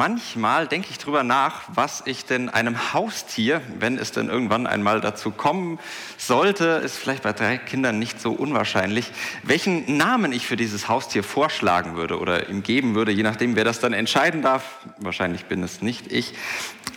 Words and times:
Manchmal 0.00 0.66
denke 0.66 0.88
ich 0.90 0.96
drüber 0.96 1.24
nach, 1.24 1.60
was 1.74 2.02
ich 2.06 2.24
denn 2.24 2.48
einem 2.48 2.94
Haustier, 2.94 3.60
wenn 3.78 3.98
es 3.98 4.12
denn 4.12 4.30
irgendwann 4.30 4.66
einmal 4.66 5.02
dazu 5.02 5.30
kommen 5.30 5.78
sollte, 6.16 6.80
ist 6.82 6.96
vielleicht 6.96 7.22
bei 7.22 7.34
drei 7.34 7.58
Kindern 7.58 7.98
nicht 7.98 8.18
so 8.18 8.32
unwahrscheinlich, 8.32 9.12
welchen 9.42 9.98
Namen 9.98 10.32
ich 10.32 10.46
für 10.46 10.56
dieses 10.56 10.88
Haustier 10.88 11.22
vorschlagen 11.22 11.96
würde 11.96 12.18
oder 12.18 12.48
ihm 12.48 12.62
geben 12.62 12.94
würde, 12.94 13.12
je 13.12 13.22
nachdem, 13.22 13.56
wer 13.56 13.64
das 13.64 13.78
dann 13.78 13.92
entscheiden 13.92 14.40
darf. 14.40 14.78
Wahrscheinlich 14.96 15.44
bin 15.44 15.62
es 15.62 15.82
nicht 15.82 16.10
ich. 16.10 16.32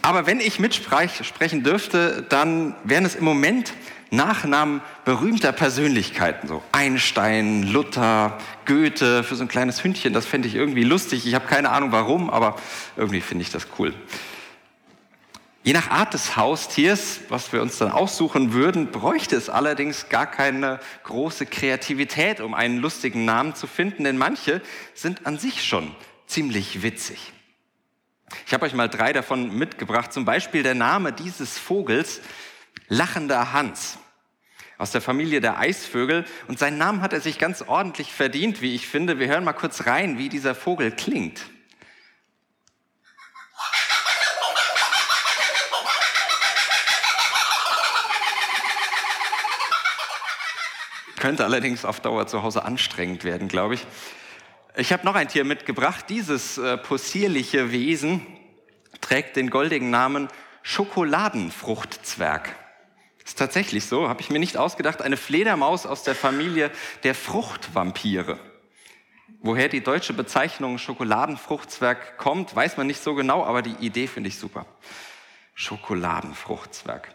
Aber 0.01 0.25
wenn 0.25 0.39
ich 0.39 0.59
mitsprechen 0.59 1.63
dürfte, 1.63 2.25
dann 2.29 2.73
wären 2.85 3.03
es 3.03 3.15
im 3.15 3.25
Moment 3.25 3.73
Nachnamen 4.13 4.81
berühmter 5.05 5.51
Persönlichkeiten, 5.51 6.47
so 6.47 6.61
Einstein, 6.71 7.63
Luther, 7.63 8.37
Goethe, 8.65 9.23
für 9.23 9.35
so 9.35 9.43
ein 9.43 9.47
kleines 9.47 9.83
Hündchen, 9.83 10.13
das 10.13 10.27
fände 10.27 10.47
ich 10.47 10.53
irgendwie 10.53 10.83
lustig. 10.83 11.25
Ich 11.25 11.33
habe 11.33 11.47
keine 11.47 11.71
Ahnung 11.71 11.91
warum, 11.91 12.29
aber 12.29 12.55
irgendwie 12.95 13.21
finde 13.21 13.41
ich 13.41 13.49
das 13.49 13.67
cool. 13.79 13.93
Je 15.63 15.73
nach 15.73 15.89
Art 15.89 16.13
des 16.13 16.37
Haustiers, 16.37 17.21
was 17.29 17.53
wir 17.53 17.61
uns 17.61 17.79
dann 17.79 17.91
aussuchen 17.91 18.53
würden, 18.53 18.91
bräuchte 18.91 19.35
es 19.35 19.49
allerdings 19.49 20.09
gar 20.09 20.27
keine 20.27 20.79
große 21.03 21.47
Kreativität, 21.47 22.39
um 22.39 22.53
einen 22.53 22.77
lustigen 22.77 23.25
Namen 23.25 23.55
zu 23.55 23.65
finden, 23.65 24.03
denn 24.03 24.17
manche 24.17 24.61
sind 24.93 25.25
an 25.25 25.39
sich 25.39 25.63
schon 25.63 25.95
ziemlich 26.27 26.83
witzig. 26.83 27.33
Ich 28.45 28.53
habe 28.53 28.65
euch 28.65 28.73
mal 28.73 28.89
drei 28.89 29.11
davon 29.11 29.57
mitgebracht, 29.57 30.13
zum 30.13 30.25
Beispiel 30.25 30.61
der 30.61 30.75
Name 30.75 31.13
dieses 31.13 31.57
Vogels, 31.57 32.21
Lachender 32.89 33.53
Hans 33.53 33.97
aus 34.83 34.91
der 34.91 35.01
Familie 35.01 35.39
der 35.39 35.57
Eisvögel. 35.57 36.25
Und 36.49 36.59
seinen 36.59 36.77
Namen 36.77 37.01
hat 37.01 37.13
er 37.13 37.21
sich 37.21 37.39
ganz 37.39 37.61
ordentlich 37.61 38.11
verdient, 38.11 38.61
wie 38.61 38.75
ich 38.75 38.85
finde. 38.85 39.17
Wir 39.17 39.27
hören 39.27 39.45
mal 39.45 39.53
kurz 39.53 39.85
rein, 39.85 40.17
wie 40.17 40.27
dieser 40.27 40.53
Vogel 40.53 40.91
klingt. 40.91 41.39
Könnte 51.15 51.45
allerdings 51.45 51.85
auf 51.85 52.01
Dauer 52.01 52.27
zu 52.27 52.43
Hause 52.43 52.65
anstrengend 52.65 53.23
werden, 53.23 53.47
glaube 53.47 53.75
ich. 53.75 53.87
Ich 54.75 54.91
habe 54.91 55.05
noch 55.05 55.15
ein 55.15 55.29
Tier 55.29 55.45
mitgebracht. 55.45 56.07
Dieses 56.09 56.57
äh, 56.57 56.77
possierliche 56.77 57.71
Wesen 57.71 58.27
trägt 58.99 59.37
den 59.37 59.49
goldigen 59.49 59.89
Namen 59.89 60.27
Schokoladenfruchtzwerg. 60.63 62.53
Ist 63.25 63.39
tatsächlich 63.39 63.85
so, 63.85 64.09
habe 64.09 64.21
ich 64.21 64.29
mir 64.29 64.39
nicht 64.39 64.57
ausgedacht, 64.57 65.01
eine 65.01 65.17
Fledermaus 65.17 65.85
aus 65.85 66.03
der 66.03 66.15
Familie 66.15 66.71
der 67.03 67.15
Fruchtvampire. 67.15 68.39
Woher 69.39 69.69
die 69.69 69.81
deutsche 69.81 70.13
Bezeichnung 70.13 70.77
Schokoladenfruchtzwerg 70.77 72.17
kommt, 72.17 72.55
weiß 72.55 72.77
man 72.77 72.87
nicht 72.87 73.03
so 73.03 73.13
genau, 73.13 73.43
aber 73.43 73.61
die 73.61 73.75
Idee 73.85 74.07
finde 74.07 74.29
ich 74.29 74.37
super. 74.37 74.65
Schokoladenfruchtzwerg. 75.53 77.13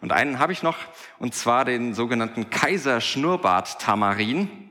Und 0.00 0.12
einen 0.12 0.38
habe 0.38 0.52
ich 0.52 0.62
noch, 0.62 0.76
und 1.18 1.34
zwar 1.34 1.64
den 1.64 1.94
sogenannten 1.94 2.48
Kaiser 2.48 3.00
Schnurrbart 3.00 3.80
Tamarin, 3.80 4.70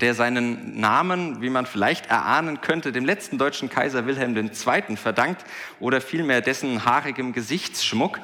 der 0.00 0.14
seinen 0.14 0.78
Namen, 0.78 1.40
wie 1.40 1.50
man 1.50 1.66
vielleicht 1.66 2.06
erahnen 2.06 2.60
könnte, 2.60 2.92
dem 2.92 3.04
letzten 3.04 3.38
deutschen 3.38 3.68
Kaiser 3.68 4.06
Wilhelm 4.06 4.36
II. 4.36 4.96
verdankt 4.96 5.44
oder 5.80 6.00
vielmehr 6.00 6.40
dessen 6.40 6.84
haarigem 6.84 7.32
Gesichtsschmuck. 7.32 8.20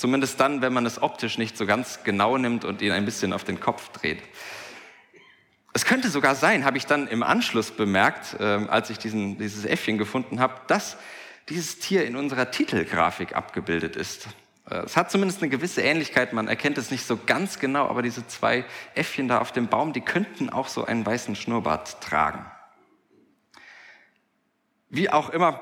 Zumindest 0.00 0.40
dann, 0.40 0.62
wenn 0.62 0.72
man 0.72 0.86
es 0.86 1.02
optisch 1.02 1.36
nicht 1.36 1.58
so 1.58 1.66
ganz 1.66 2.04
genau 2.04 2.38
nimmt 2.38 2.64
und 2.64 2.80
ihn 2.80 2.90
ein 2.90 3.04
bisschen 3.04 3.34
auf 3.34 3.44
den 3.44 3.60
Kopf 3.60 3.90
dreht. 3.90 4.22
Es 5.74 5.84
könnte 5.84 6.08
sogar 6.08 6.34
sein, 6.34 6.64
habe 6.64 6.78
ich 6.78 6.86
dann 6.86 7.06
im 7.06 7.22
Anschluss 7.22 7.70
bemerkt, 7.70 8.40
äh, 8.40 8.44
als 8.44 8.88
ich 8.88 8.96
diesen, 8.96 9.36
dieses 9.36 9.66
Äffchen 9.66 9.98
gefunden 9.98 10.40
habe, 10.40 10.54
dass 10.68 10.96
dieses 11.50 11.80
Tier 11.80 12.06
in 12.06 12.16
unserer 12.16 12.50
Titelgrafik 12.50 13.36
abgebildet 13.36 13.94
ist. 13.94 14.28
Äh, 14.70 14.76
es 14.76 14.96
hat 14.96 15.10
zumindest 15.10 15.42
eine 15.42 15.50
gewisse 15.50 15.82
Ähnlichkeit, 15.82 16.32
man 16.32 16.48
erkennt 16.48 16.78
es 16.78 16.90
nicht 16.90 17.04
so 17.04 17.18
ganz 17.18 17.58
genau, 17.58 17.86
aber 17.86 18.00
diese 18.00 18.26
zwei 18.26 18.64
Äffchen 18.94 19.28
da 19.28 19.38
auf 19.38 19.52
dem 19.52 19.68
Baum, 19.68 19.92
die 19.92 20.00
könnten 20.00 20.48
auch 20.48 20.68
so 20.68 20.86
einen 20.86 21.04
weißen 21.04 21.36
Schnurrbart 21.36 22.00
tragen. 22.00 22.46
Wie 24.88 25.10
auch 25.10 25.28
immer, 25.28 25.60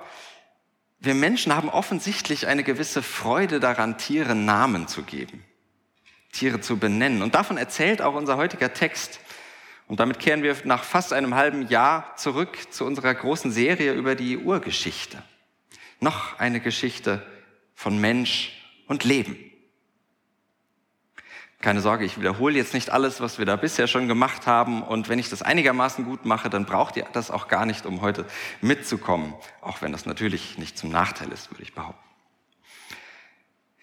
wir 1.01 1.15
Menschen 1.15 1.55
haben 1.55 1.69
offensichtlich 1.69 2.47
eine 2.47 2.65
gewisse 2.65 3.03
Freude 3.03 3.61
daran, 3.61 3.99
Tieren 3.99 4.45
Namen 4.45 4.89
zu 4.89 5.03
geben, 5.03 5.45
Tiere 6.33 6.61
zu 6.61 6.79
benennen. 6.79 7.23
Und 7.23 7.35
davon 7.35 7.57
erzählt 7.57 8.03
auch 8.03 8.15
unser 8.15 8.37
heutiger 8.37 8.73
Text. 8.73 9.21
Und 9.87 10.01
damit 10.01 10.19
kehren 10.19 10.43
wir 10.43 10.57
nach 10.65 10.85
fast 10.85 11.13
einem 11.13 11.35
halben 11.35 11.69
Jahr 11.69 12.15
zurück 12.17 12.73
zu 12.73 12.85
unserer 12.85 13.15
großen 13.15 13.51
Serie 13.51 13.93
über 13.93 14.15
die 14.15 14.37
Urgeschichte. 14.39 15.23
Noch 16.01 16.39
eine 16.39 16.61
Geschichte 16.61 17.25
von 17.75 17.99
Mensch 17.99 18.53
und 18.87 19.05
Leben. 19.05 19.37
Keine 21.61 21.81
Sorge, 21.81 22.05
ich 22.05 22.19
wiederhole 22.21 22.57
jetzt 22.57 22.73
nicht 22.73 22.91
alles, 22.91 23.21
was 23.21 23.39
wir 23.39 23.47
da 23.47 23.57
bisher 23.57 23.89
schon 23.89 24.07
gemacht 24.07 24.47
haben. 24.47 24.83
Und 24.83 25.09
wenn 25.09 25.19
ich 25.19 25.29
das 25.29 25.43
einigermaßen 25.43 26.05
gut 26.05 26.25
mache, 26.25 26.49
dann 26.51 26.67
braucht 26.67 26.97
ihr 26.97 27.07
das 27.13 27.33
auch 27.33 27.49
gar 27.49 27.67
nicht, 27.67 27.85
um 27.85 28.01
heute 28.01 28.27
mitzukommen. 28.61 29.35
Auch 29.61 29.83
wenn 29.83 29.91
das 29.91 30.07
natürlich 30.07 30.57
nicht 30.57 30.79
zum 30.79 30.91
Nachteil 30.91 31.33
ist, 31.33 31.51
würde 31.51 31.65
ich 31.65 31.75
behaupten. 31.75 32.09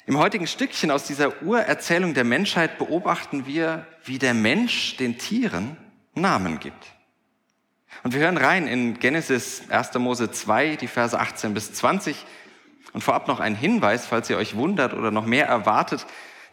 Im 0.05 0.17
heutigen 0.17 0.47
Stückchen 0.47 0.89
aus 0.89 1.03
dieser 1.05 1.41
Urerzählung 1.41 2.13
der 2.13 2.23
Menschheit 2.23 2.77
beobachten 2.77 3.45
wir, 3.45 3.85
wie 4.05 4.19
der 4.19 4.33
Mensch 4.33 4.95
den 4.97 5.17
Tieren 5.17 5.75
Namen 6.13 6.59
gibt. 6.59 6.85
Und 8.03 8.13
wir 8.13 8.21
hören 8.21 8.37
rein 8.37 8.67
in 8.67 8.99
Genesis 8.99 9.63
1. 9.69 9.95
Mose 9.95 10.31
2, 10.31 10.77
die 10.77 10.87
Verse 10.87 11.19
18 11.19 11.53
bis 11.53 11.73
20. 11.73 12.25
Und 12.93 13.01
vorab 13.01 13.27
noch 13.27 13.41
ein 13.41 13.55
Hinweis, 13.55 14.05
falls 14.05 14.29
ihr 14.29 14.37
euch 14.37 14.55
wundert 14.55 14.93
oder 14.93 15.11
noch 15.11 15.25
mehr 15.25 15.47
erwartet. 15.47 16.05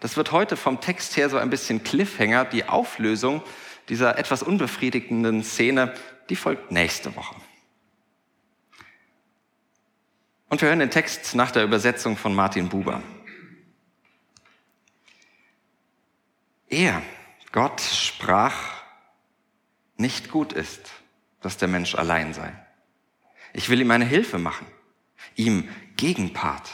Das 0.03 0.17
wird 0.17 0.33
heute 0.33 0.57
vom 0.57 0.81
Text 0.81 1.17
her 1.17 1.31
so 1.31 1.37
ein 1.37 1.49
bisschen 1.49 1.85
Cliffhanger. 1.85 2.45
Die 2.45 2.65
Auflösung 2.69 3.41
dieser 3.89 4.19
etwas 4.19 4.43
unbefriedigenden 4.43 5.45
Szene, 5.45 5.95
die 6.29 6.35
folgt 6.35 6.73
nächste 6.73 7.15
Woche. 7.15 7.37
Und 10.49 10.61
wir 10.61 10.67
hören 10.67 10.81
den 10.81 10.91
Text 10.91 11.37
nach 11.37 11.53
der 11.53 11.63
Übersetzung 11.63 12.17
von 12.17 12.35
Martin 12.35 12.69
Buber. 12.69 13.01
Er, 16.69 17.01
Gott, 17.53 17.81
sprach, 17.81 18.83
nicht 19.97 20.33
gut 20.33 20.53
ist, 20.53 20.91
dass 21.43 21.59
der 21.59 21.69
Mensch 21.69 21.95
allein 21.95 22.35
sei. 22.35 22.53
Ich 23.53 23.69
will 23.69 23.81
ihm 23.81 23.91
eine 23.93 24.05
Hilfe 24.05 24.39
machen, 24.39 24.67
ihm 25.37 25.69
Gegenpart. 25.97 26.69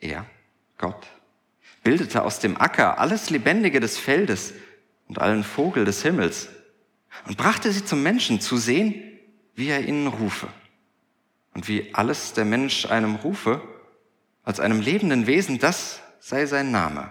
Er, 0.00 0.24
Gott, 0.78 1.06
bildete 1.82 2.22
aus 2.22 2.38
dem 2.38 2.60
Acker 2.60 2.98
alles 2.98 3.30
Lebendige 3.30 3.80
des 3.80 3.98
Feldes 3.98 4.54
und 5.08 5.18
allen 5.18 5.44
Vogel 5.44 5.84
des 5.84 6.02
Himmels 6.02 6.48
und 7.26 7.36
brachte 7.36 7.72
sie 7.72 7.84
zum 7.84 8.02
Menschen 8.02 8.40
zu 8.40 8.56
sehen, 8.56 8.94
wie 9.54 9.68
er 9.68 9.86
ihnen 9.86 10.06
rufe. 10.06 10.48
Und 11.52 11.68
wie 11.68 11.92
alles 11.94 12.32
der 12.32 12.44
Mensch 12.44 12.86
einem 12.86 13.16
rufe, 13.16 13.60
als 14.44 14.60
einem 14.60 14.80
lebenden 14.80 15.26
Wesen, 15.26 15.58
das 15.58 16.00
sei 16.20 16.46
sein 16.46 16.70
Name. 16.70 17.10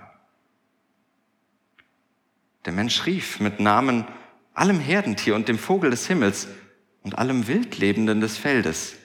Der 2.65 2.73
Mensch 2.73 3.05
rief 3.05 3.39
mit 3.39 3.59
Namen 3.59 4.07
allem 4.53 4.79
Herdentier 4.79 5.35
und 5.35 5.47
dem 5.47 5.57
Vogel 5.57 5.89
des 5.91 6.07
Himmels 6.07 6.47
und 7.03 7.17
allem 7.17 7.47
Wildlebenden 7.47 8.21
des 8.21 8.37
Feldes. 8.37 8.95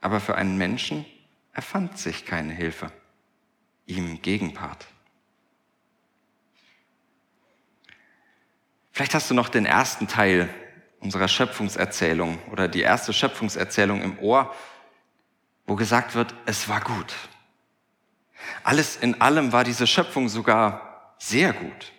Aber 0.00 0.20
für 0.20 0.34
einen 0.34 0.58
Menschen 0.58 1.06
erfand 1.52 1.98
sich 1.98 2.26
keine 2.26 2.52
Hilfe 2.52 2.92
ihm 3.86 4.22
Gegenpart. 4.22 4.86
Vielleicht 8.92 9.14
hast 9.14 9.30
du 9.30 9.34
noch 9.34 9.48
den 9.48 9.66
ersten 9.66 10.06
Teil 10.06 10.48
unserer 11.00 11.28
Schöpfungserzählung 11.28 12.38
oder 12.50 12.68
die 12.68 12.80
erste 12.80 13.12
Schöpfungserzählung 13.12 14.02
im 14.02 14.18
Ohr, 14.18 14.54
wo 15.66 15.74
gesagt 15.76 16.14
wird, 16.14 16.34
es 16.46 16.68
war 16.68 16.80
gut. 16.80 17.14
Alles 18.62 18.96
in 18.96 19.20
allem 19.20 19.52
war 19.52 19.64
diese 19.64 19.86
Schöpfung 19.86 20.28
sogar 20.28 21.14
sehr 21.18 21.52
gut. 21.52 21.92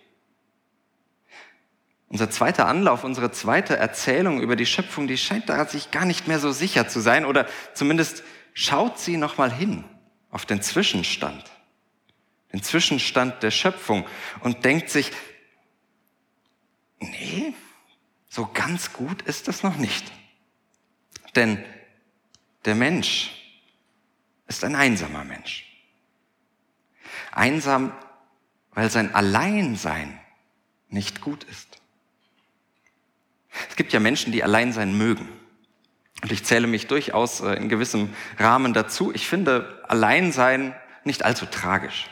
Unser 2.08 2.30
zweiter 2.30 2.66
Anlauf, 2.66 3.04
unsere 3.04 3.32
zweite 3.32 3.76
Erzählung 3.76 4.40
über 4.40 4.54
die 4.54 4.66
Schöpfung, 4.66 5.08
die 5.08 5.18
scheint 5.18 5.48
da 5.48 5.66
sich 5.66 5.90
gar 5.90 6.04
nicht 6.04 6.28
mehr 6.28 6.38
so 6.38 6.52
sicher 6.52 6.88
zu 6.88 7.00
sein 7.00 7.24
oder 7.24 7.46
zumindest 7.74 8.22
schaut 8.54 8.98
sie 8.98 9.16
noch 9.16 9.38
mal 9.38 9.52
hin 9.52 9.84
auf 10.30 10.46
den 10.46 10.62
Zwischenstand, 10.62 11.44
den 12.56 12.62
Zwischenstand 12.62 13.42
der 13.42 13.50
Schöpfung 13.50 14.06
und 14.40 14.64
denkt 14.64 14.88
sich, 14.88 15.12
nee, 17.00 17.52
so 18.30 18.48
ganz 18.52 18.94
gut 18.94 19.20
ist 19.22 19.46
das 19.46 19.62
noch 19.62 19.76
nicht. 19.76 20.10
Denn 21.34 21.62
der 22.64 22.74
Mensch 22.74 23.30
ist 24.46 24.64
ein 24.64 24.74
einsamer 24.74 25.22
Mensch. 25.24 25.66
Einsam, 27.30 27.92
weil 28.72 28.90
sein 28.90 29.14
Alleinsein 29.14 30.18
nicht 30.88 31.20
gut 31.20 31.44
ist. 31.44 31.78
Es 33.68 33.76
gibt 33.76 33.92
ja 33.92 34.00
Menschen, 34.00 34.32
die 34.32 34.42
allein 34.42 34.72
sein 34.72 34.96
mögen. 34.96 35.28
Und 36.22 36.32
ich 36.32 36.42
zähle 36.44 36.66
mich 36.66 36.86
durchaus 36.86 37.40
äh, 37.40 37.52
in 37.52 37.68
gewissem 37.68 38.14
Rahmen 38.38 38.72
dazu. 38.72 39.12
Ich 39.14 39.28
finde 39.28 39.84
Alleinsein 39.88 40.74
nicht 41.04 41.22
allzu 41.22 41.44
tragisch. 41.44 42.08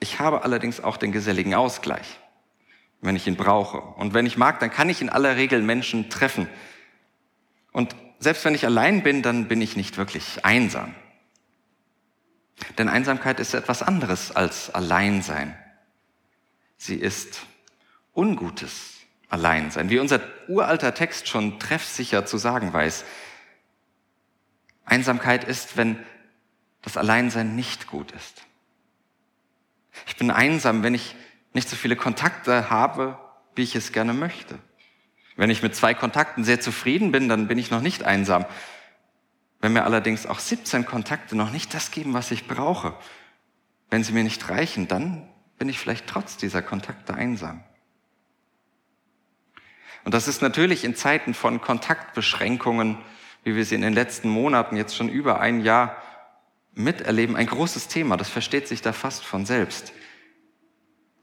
Ich 0.00 0.20
habe 0.20 0.42
allerdings 0.42 0.80
auch 0.80 0.96
den 0.96 1.12
geselligen 1.12 1.54
Ausgleich, 1.54 2.18
wenn 3.00 3.16
ich 3.16 3.26
ihn 3.26 3.36
brauche. 3.36 3.80
Und 3.80 4.14
wenn 4.14 4.26
ich 4.26 4.36
mag, 4.36 4.60
dann 4.60 4.70
kann 4.70 4.88
ich 4.88 5.00
in 5.00 5.08
aller 5.08 5.36
Regel 5.36 5.62
Menschen 5.62 6.10
treffen. 6.10 6.48
Und 7.72 7.94
selbst 8.18 8.44
wenn 8.44 8.54
ich 8.54 8.64
allein 8.64 9.02
bin, 9.02 9.22
dann 9.22 9.48
bin 9.48 9.60
ich 9.60 9.76
nicht 9.76 9.96
wirklich 9.96 10.44
einsam. 10.44 10.94
Denn 12.78 12.88
Einsamkeit 12.88 13.40
ist 13.40 13.54
etwas 13.54 13.82
anderes 13.82 14.30
als 14.34 14.70
Alleinsein. 14.70 15.58
Sie 16.76 16.96
ist 16.96 17.42
Ungutes 18.14 18.92
Alleinsein, 19.28 19.90
wie 19.90 19.98
unser 19.98 20.20
uralter 20.46 20.94
Text 20.94 21.26
schon 21.26 21.58
treffsicher 21.58 22.24
zu 22.24 22.38
sagen 22.38 22.72
weiß. 22.72 23.04
Einsamkeit 24.84 25.44
ist, 25.44 25.76
wenn 25.76 25.98
das 26.82 26.96
Alleinsein 26.96 27.56
nicht 27.56 27.88
gut 27.88 28.12
ist. 28.12 28.42
Ich 30.06 30.16
bin 30.16 30.30
einsam, 30.30 30.82
wenn 30.82 30.94
ich 30.94 31.16
nicht 31.52 31.68
so 31.68 31.76
viele 31.76 31.96
Kontakte 31.96 32.70
habe, 32.70 33.18
wie 33.54 33.62
ich 33.62 33.76
es 33.76 33.92
gerne 33.92 34.12
möchte. 34.12 34.58
Wenn 35.36 35.50
ich 35.50 35.62
mit 35.62 35.74
zwei 35.74 35.94
Kontakten 35.94 36.44
sehr 36.44 36.60
zufrieden 36.60 37.12
bin, 37.12 37.28
dann 37.28 37.48
bin 37.48 37.58
ich 37.58 37.70
noch 37.70 37.80
nicht 37.80 38.04
einsam. 38.04 38.44
Wenn 39.60 39.72
mir 39.72 39.84
allerdings 39.84 40.26
auch 40.26 40.38
17 40.38 40.84
Kontakte 40.84 41.36
noch 41.36 41.50
nicht 41.50 41.74
das 41.74 41.90
geben, 41.90 42.12
was 42.12 42.30
ich 42.30 42.46
brauche, 42.46 42.94
wenn 43.90 44.04
sie 44.04 44.12
mir 44.12 44.24
nicht 44.24 44.48
reichen, 44.48 44.88
dann 44.88 45.28
bin 45.58 45.68
ich 45.68 45.78
vielleicht 45.78 46.06
trotz 46.06 46.36
dieser 46.36 46.62
Kontakte 46.62 47.14
einsam. 47.14 47.62
Und 50.04 50.12
das 50.12 50.28
ist 50.28 50.42
natürlich 50.42 50.84
in 50.84 50.96
Zeiten 50.96 51.32
von 51.32 51.60
Kontaktbeschränkungen, 51.60 52.98
wie 53.42 53.56
wir 53.56 53.64
sie 53.64 53.74
in 53.74 53.82
den 53.82 53.94
letzten 53.94 54.28
Monaten 54.28 54.76
jetzt 54.76 54.96
schon 54.96 55.08
über 55.08 55.40
ein 55.40 55.60
Jahr 55.60 55.96
miterleben, 56.74 57.36
ein 57.36 57.46
großes 57.46 57.88
Thema. 57.88 58.16
Das 58.16 58.28
versteht 58.28 58.68
sich 58.68 58.82
da 58.82 58.92
fast 58.92 59.24
von 59.24 59.46
selbst. 59.46 59.92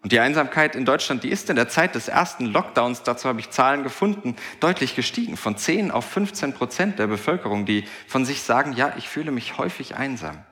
Und 0.01 0.12
die 0.12 0.19
Einsamkeit 0.19 0.75
in 0.75 0.83
Deutschland, 0.83 1.24
die 1.24 1.30
ist 1.30 1.50
in 1.50 1.56
der 1.56 1.69
Zeit 1.69 1.94
des 1.94 2.07
ersten 2.07 2.48
Lockdowns, 2.48 3.03
dazu 3.03 3.30
habe 3.30 3.39
ich 3.39 3.51
Zahlen 3.51 3.83
gefunden, 3.83 4.36
deutlich 4.59 4.95
gestiegen. 4.95 5.38
Von 5.38 5.57
10 5.57 5.92
auf 5.92 6.06
15 6.06 6.53
Prozent 6.53 6.98
der 6.98 7.07
Bevölkerung, 7.07 7.65
die 7.65 7.86
von 8.07 8.25
sich 8.25 8.42
sagen, 8.42 8.74
ja, 8.74 8.94
ich 8.98 9.07
fühle 9.07 9.31
mich 9.31 9.59
häufig 9.59 9.95
einsam. 9.95 10.44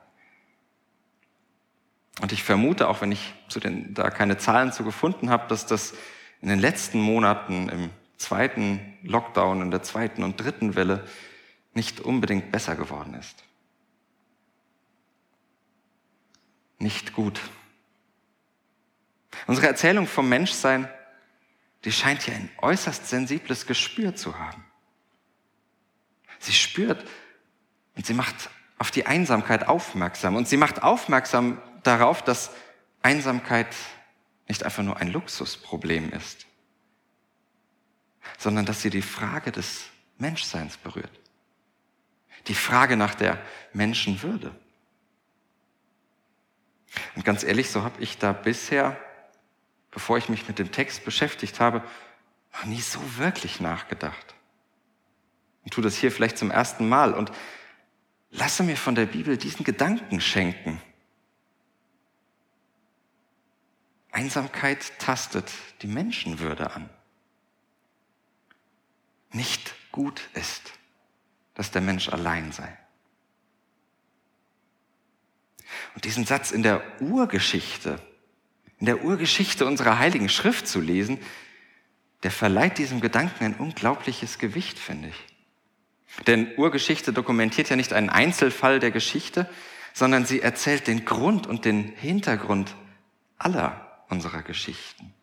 Und 2.20 2.32
ich 2.32 2.44
vermute, 2.44 2.88
auch 2.88 3.00
wenn 3.00 3.10
ich 3.10 3.34
zu 3.48 3.58
den, 3.58 3.92
da 3.94 4.10
keine 4.10 4.38
Zahlen 4.38 4.72
zu 4.72 4.84
gefunden 4.84 5.30
habe, 5.30 5.48
dass 5.48 5.66
das 5.66 5.94
in 6.40 6.48
den 6.48 6.58
letzten 6.58 7.00
Monaten 7.00 7.68
im 7.68 7.90
zweiten 8.18 8.98
Lockdown, 9.02 9.62
in 9.62 9.70
der 9.70 9.82
zweiten 9.82 10.22
und 10.22 10.38
dritten 10.38 10.76
Welle 10.76 11.04
nicht 11.74 12.00
unbedingt 12.00 12.52
besser 12.52 12.76
geworden 12.76 13.14
ist. 13.14 13.42
Nicht 16.80 17.12
gut. 17.12 17.40
Unsere 19.46 19.68
Erzählung 19.68 20.06
vom 20.06 20.28
Menschsein, 20.28 20.88
die 21.84 21.92
scheint 21.92 22.26
ja 22.26 22.34
ein 22.34 22.50
äußerst 22.58 23.06
sensibles 23.06 23.66
Gespür 23.66 24.16
zu 24.16 24.38
haben. 24.38 24.64
Sie 26.38 26.54
spürt 26.54 27.06
und 27.96 28.06
sie 28.06 28.14
macht 28.14 28.50
auf 28.78 28.90
die 28.90 29.06
Einsamkeit 29.06 29.68
aufmerksam 29.68 30.36
und 30.36 30.48
sie 30.48 30.56
macht 30.56 30.82
aufmerksam 30.82 31.60
darauf, 31.82 32.22
dass 32.22 32.50
Einsamkeit 33.02 33.68
nicht 34.48 34.64
einfach 34.64 34.82
nur 34.82 34.96
ein 34.96 35.12
Luxusproblem 35.12 36.10
ist, 36.12 36.46
sondern 38.38 38.64
dass 38.64 38.80
sie 38.80 38.90
die 38.90 39.02
Frage 39.02 39.52
des 39.52 39.84
Menschseins 40.16 40.78
berührt. 40.78 41.12
Die 42.46 42.54
Frage 42.54 42.96
nach 42.96 43.14
der 43.14 43.38
Menschenwürde. 43.74 44.54
Ganz 47.30 47.44
ehrlich, 47.44 47.70
so 47.70 47.84
habe 47.84 48.02
ich 48.02 48.18
da 48.18 48.32
bisher, 48.32 48.98
bevor 49.92 50.18
ich 50.18 50.28
mich 50.28 50.48
mit 50.48 50.58
dem 50.58 50.72
Text 50.72 51.04
beschäftigt 51.04 51.60
habe, 51.60 51.80
noch 52.52 52.64
nie 52.64 52.80
so 52.80 52.98
wirklich 53.18 53.60
nachgedacht. 53.60 54.34
Und 55.62 55.72
tue 55.72 55.84
das 55.84 55.94
hier 55.94 56.10
vielleicht 56.10 56.38
zum 56.38 56.50
ersten 56.50 56.88
Mal 56.88 57.14
und 57.14 57.30
lasse 58.32 58.64
mir 58.64 58.76
von 58.76 58.96
der 58.96 59.06
Bibel 59.06 59.36
diesen 59.36 59.62
Gedanken 59.64 60.20
schenken. 60.20 60.82
Einsamkeit 64.10 64.98
tastet 64.98 65.52
die 65.82 65.86
Menschenwürde 65.86 66.72
an 66.72 66.90
nicht 69.32 69.72
gut 69.92 70.28
ist, 70.34 70.72
dass 71.54 71.70
der 71.70 71.80
Mensch 71.80 72.08
allein 72.08 72.50
sei. 72.50 72.76
Und 75.94 76.04
diesen 76.04 76.24
Satz 76.24 76.50
in 76.50 76.62
der 76.62 76.82
Urgeschichte, 77.00 78.00
in 78.78 78.86
der 78.86 79.04
Urgeschichte 79.04 79.66
unserer 79.66 79.98
heiligen 79.98 80.28
Schrift 80.28 80.66
zu 80.66 80.80
lesen, 80.80 81.18
der 82.22 82.30
verleiht 82.30 82.78
diesem 82.78 83.00
Gedanken 83.00 83.44
ein 83.44 83.54
unglaubliches 83.54 84.38
Gewicht, 84.38 84.78
finde 84.78 85.08
ich. 85.08 86.26
Denn 86.26 86.52
Urgeschichte 86.56 87.12
dokumentiert 87.12 87.70
ja 87.70 87.76
nicht 87.76 87.92
einen 87.92 88.10
Einzelfall 88.10 88.78
der 88.78 88.90
Geschichte, 88.90 89.48
sondern 89.92 90.26
sie 90.26 90.40
erzählt 90.40 90.86
den 90.86 91.04
Grund 91.04 91.46
und 91.46 91.64
den 91.64 91.84
Hintergrund 91.96 92.74
aller 93.38 94.04
unserer 94.08 94.42
Geschichten. 94.42 95.14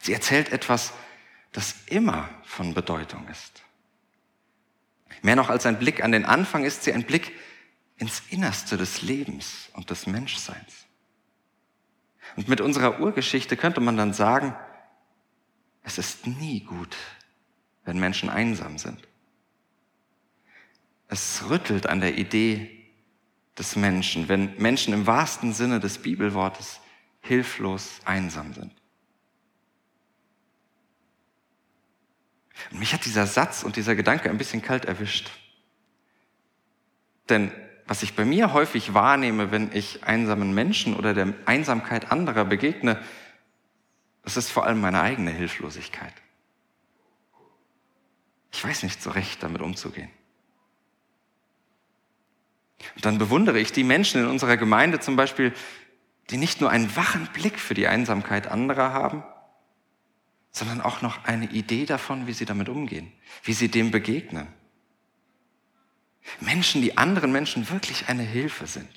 Sie 0.00 0.12
erzählt 0.12 0.52
etwas 0.52 0.92
das 1.52 1.74
immer 1.86 2.28
von 2.44 2.74
Bedeutung 2.74 3.26
ist. 3.28 3.62
Mehr 5.22 5.36
noch 5.36 5.48
als 5.48 5.66
ein 5.66 5.78
Blick 5.78 6.04
an 6.04 6.12
den 6.12 6.24
Anfang 6.24 6.64
ist 6.64 6.84
sie 6.84 6.92
ein 6.92 7.04
Blick 7.04 7.32
ins 7.98 8.22
Innerste 8.30 8.76
des 8.76 9.02
Lebens 9.02 9.68
und 9.74 9.90
des 9.90 10.06
Menschseins. 10.06 10.86
Und 12.36 12.48
mit 12.48 12.60
unserer 12.60 13.00
Urgeschichte 13.00 13.56
könnte 13.56 13.80
man 13.80 13.96
dann 13.96 14.12
sagen, 14.12 14.54
es 15.82 15.98
ist 15.98 16.26
nie 16.26 16.60
gut, 16.60 16.96
wenn 17.84 17.98
Menschen 17.98 18.28
einsam 18.28 18.78
sind. 18.78 19.06
Es 21.08 21.48
rüttelt 21.48 21.86
an 21.86 22.00
der 22.00 22.16
Idee 22.16 22.86
des 23.56 23.74
Menschen, 23.76 24.28
wenn 24.28 24.56
Menschen 24.58 24.94
im 24.94 25.06
wahrsten 25.06 25.52
Sinne 25.52 25.80
des 25.80 25.98
Bibelwortes 25.98 26.80
hilflos 27.20 28.00
einsam 28.04 28.54
sind. 28.54 28.72
Und 32.70 32.78
mich 32.78 32.92
hat 32.92 33.04
dieser 33.04 33.26
Satz 33.26 33.62
und 33.62 33.76
dieser 33.76 33.96
Gedanke 33.96 34.30
ein 34.30 34.38
bisschen 34.38 34.62
kalt 34.62 34.84
erwischt. 34.84 35.30
Denn 37.28 37.50
was 37.88 38.02
ich 38.02 38.14
bei 38.14 38.26
mir 38.26 38.52
häufig 38.52 38.92
wahrnehme, 38.92 39.50
wenn 39.50 39.72
ich 39.72 40.04
einsamen 40.04 40.52
Menschen 40.52 40.94
oder 40.94 41.14
der 41.14 41.32
Einsamkeit 41.46 42.12
anderer 42.12 42.44
begegne, 42.44 43.02
das 44.22 44.36
ist 44.36 44.50
vor 44.50 44.66
allem 44.66 44.82
meine 44.82 45.00
eigene 45.00 45.30
Hilflosigkeit. 45.30 46.12
Ich 48.52 48.62
weiß 48.62 48.82
nicht 48.82 49.02
so 49.02 49.10
recht, 49.10 49.42
damit 49.42 49.62
umzugehen. 49.62 50.10
Und 52.94 53.06
dann 53.06 53.16
bewundere 53.16 53.58
ich 53.58 53.72
die 53.72 53.84
Menschen 53.84 54.20
in 54.20 54.28
unserer 54.28 54.58
Gemeinde 54.58 55.00
zum 55.00 55.16
Beispiel, 55.16 55.54
die 56.28 56.36
nicht 56.36 56.60
nur 56.60 56.68
einen 56.68 56.94
wachen 56.94 57.26
Blick 57.32 57.58
für 57.58 57.72
die 57.72 57.88
Einsamkeit 57.88 58.48
anderer 58.48 58.92
haben, 58.92 59.22
sondern 60.50 60.82
auch 60.82 61.00
noch 61.00 61.24
eine 61.24 61.46
Idee 61.46 61.86
davon, 61.86 62.26
wie 62.26 62.34
sie 62.34 62.44
damit 62.44 62.68
umgehen, 62.68 63.10
wie 63.44 63.54
sie 63.54 63.68
dem 63.68 63.90
begegnen. 63.90 64.46
Menschen, 66.40 66.82
die 66.82 66.96
anderen 66.96 67.32
Menschen 67.32 67.68
wirklich 67.70 68.08
eine 68.08 68.22
Hilfe 68.22 68.66
sind. 68.66 68.88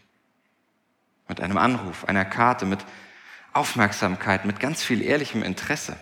Mit 1.28 1.40
einem 1.42 1.58
Anruf, 1.58 2.06
einer 2.06 2.26
Karte, 2.26 2.66
mit 2.66 2.80
Aufmerksamkeit, 3.54 4.46
mit 4.46 4.60
ganz 4.60 4.84
viel 4.84 5.02
ehrlichem 5.02 5.44
Interesse. 5.44 5.98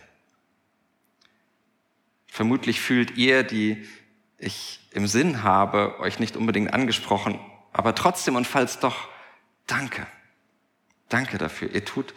Vermutlich 2.27 2.79
fühlt 2.79 3.17
ihr, 3.17 3.43
die 3.43 3.87
ich 4.37 4.87
im 4.91 5.07
Sinn 5.07 5.43
habe, 5.43 5.99
euch 5.99 6.19
nicht 6.19 6.37
unbedingt 6.37 6.73
angesprochen, 6.73 7.39
aber 7.73 7.95
trotzdem 7.95 8.35
und 8.35 8.47
falls 8.47 8.79
doch, 8.79 9.09
danke. 9.67 10.07
Danke 11.09 11.37
dafür. 11.37 11.73
Ihr 11.73 11.83
tut 11.83 12.13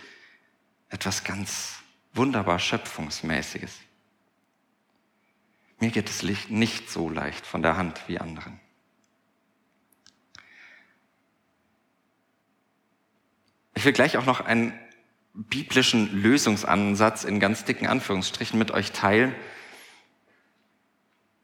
etwas 0.90 1.24
ganz 1.24 1.82
wunderbar 2.12 2.58
Schöpfungsmäßiges. 2.58 3.80
Mir 5.80 5.90
geht 5.90 6.08
es 6.08 6.22
nicht 6.22 6.90
so 6.90 7.08
leicht 7.08 7.44
von 7.44 7.62
der 7.62 7.76
Hand 7.76 8.02
wie 8.06 8.20
anderen. 8.20 8.60
Ich 13.74 13.84
will 13.84 13.92
gleich 13.92 14.16
auch 14.16 14.26
noch 14.26 14.40
einen 14.40 14.78
biblischen 15.34 16.22
Lösungsansatz 16.22 17.24
in 17.24 17.40
ganz 17.40 17.64
dicken 17.64 17.86
Anführungsstrichen 17.86 18.58
mit 18.58 18.70
euch 18.70 18.92
teilen. 18.92 19.34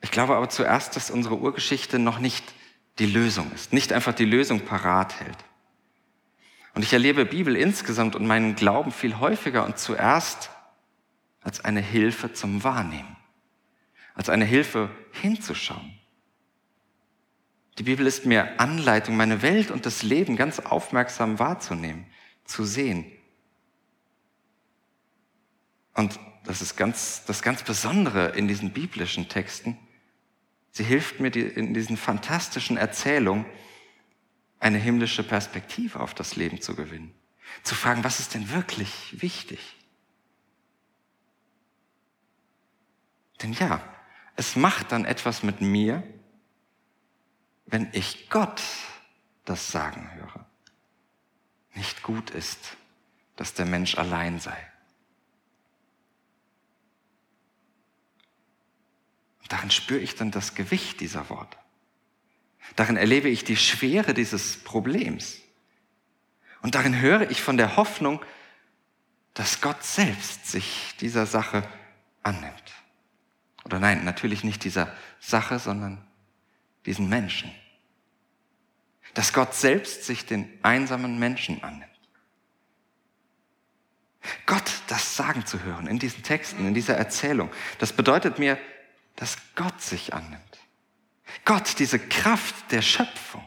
Ich 0.00 0.10
glaube 0.10 0.36
aber 0.36 0.48
zuerst, 0.48 0.94
dass 0.96 1.10
unsere 1.10 1.38
Urgeschichte 1.38 1.98
noch 1.98 2.18
nicht 2.18 2.44
die 2.98 3.06
Lösung 3.06 3.50
ist, 3.52 3.72
nicht 3.72 3.92
einfach 3.92 4.14
die 4.14 4.24
Lösung 4.24 4.60
parat 4.60 5.20
hält. 5.20 5.38
Und 6.74 6.82
ich 6.82 6.92
erlebe 6.92 7.24
Bibel 7.24 7.56
insgesamt 7.56 8.14
und 8.14 8.26
meinen 8.26 8.54
Glauben 8.54 8.92
viel 8.92 9.18
häufiger 9.18 9.64
und 9.64 9.78
zuerst 9.78 10.50
als 11.42 11.64
eine 11.64 11.80
Hilfe 11.80 12.32
zum 12.32 12.62
Wahrnehmen, 12.62 13.16
als 14.14 14.28
eine 14.28 14.44
Hilfe 14.44 14.90
hinzuschauen. 15.12 15.98
Die 17.78 17.84
Bibel 17.84 18.06
ist 18.06 18.26
mir 18.26 18.60
Anleitung, 18.60 19.16
meine 19.16 19.40
Welt 19.42 19.70
und 19.70 19.86
das 19.86 20.02
Leben 20.02 20.36
ganz 20.36 20.58
aufmerksam 20.58 21.38
wahrzunehmen, 21.38 22.06
zu 22.48 22.64
sehen. 22.64 23.06
Und 25.94 26.18
das 26.44 26.62
ist 26.62 26.76
ganz, 26.76 27.24
das 27.26 27.42
ganz 27.42 27.62
Besondere 27.62 28.30
in 28.30 28.48
diesen 28.48 28.72
biblischen 28.72 29.28
Texten. 29.28 29.78
Sie 30.72 30.82
hilft 30.82 31.20
mir 31.20 31.34
in 31.34 31.74
diesen 31.74 31.96
fantastischen 31.96 32.76
Erzählungen, 32.76 33.44
eine 34.58 34.78
himmlische 34.78 35.22
Perspektive 35.22 36.00
auf 36.00 36.14
das 36.14 36.34
Leben 36.34 36.60
zu 36.60 36.74
gewinnen. 36.74 37.14
Zu 37.62 37.74
fragen, 37.74 38.02
was 38.02 38.18
ist 38.18 38.34
denn 38.34 38.50
wirklich 38.50 39.22
wichtig? 39.22 39.76
Denn 43.42 43.52
ja, 43.52 43.80
es 44.36 44.56
macht 44.56 44.92
dann 44.92 45.04
etwas 45.04 45.42
mit 45.42 45.60
mir, 45.60 46.02
wenn 47.66 47.88
ich 47.92 48.30
Gott 48.30 48.62
das 49.44 49.70
sagen 49.70 50.10
höre. 50.14 50.37
Nicht 51.74 52.02
gut 52.02 52.30
ist, 52.30 52.76
dass 53.36 53.54
der 53.54 53.66
Mensch 53.66 53.96
allein 53.96 54.40
sei. 54.40 54.56
Und 59.40 59.52
darin 59.52 59.70
spüre 59.70 60.00
ich 60.00 60.14
dann 60.14 60.30
das 60.30 60.54
Gewicht 60.54 61.00
dieser 61.00 61.30
Worte. 61.30 61.56
Darin 62.76 62.96
erlebe 62.96 63.28
ich 63.28 63.44
die 63.44 63.56
Schwere 63.56 64.12
dieses 64.12 64.62
Problems. 64.62 65.38
Und 66.60 66.74
darin 66.74 67.00
höre 67.00 67.30
ich 67.30 67.40
von 67.42 67.56
der 67.56 67.76
Hoffnung, 67.76 68.22
dass 69.34 69.60
Gott 69.60 69.82
selbst 69.84 70.46
sich 70.46 70.94
dieser 71.00 71.24
Sache 71.24 71.66
annimmt. 72.22 72.72
Oder 73.64 73.78
nein, 73.78 74.04
natürlich 74.04 74.44
nicht 74.44 74.64
dieser 74.64 74.92
Sache, 75.20 75.58
sondern 75.58 76.04
diesen 76.86 77.08
Menschen. 77.08 77.52
Dass 79.14 79.32
Gott 79.32 79.54
selbst 79.54 80.04
sich 80.04 80.26
den 80.26 80.48
einsamen 80.62 81.18
Menschen 81.18 81.62
annimmt. 81.62 81.88
Gott 84.46 84.70
das 84.88 85.16
sagen 85.16 85.46
zu 85.46 85.62
hören 85.62 85.86
in 85.86 85.98
diesen 85.98 86.22
Texten, 86.22 86.66
in 86.66 86.74
dieser 86.74 86.96
Erzählung, 86.96 87.50
das 87.78 87.92
bedeutet 87.92 88.38
mir, 88.38 88.58
dass 89.16 89.36
Gott 89.54 89.80
sich 89.80 90.14
annimmt. 90.14 90.42
Gott, 91.44 91.78
diese 91.78 91.98
Kraft 91.98 92.70
der 92.70 92.82
Schöpfung, 92.82 93.46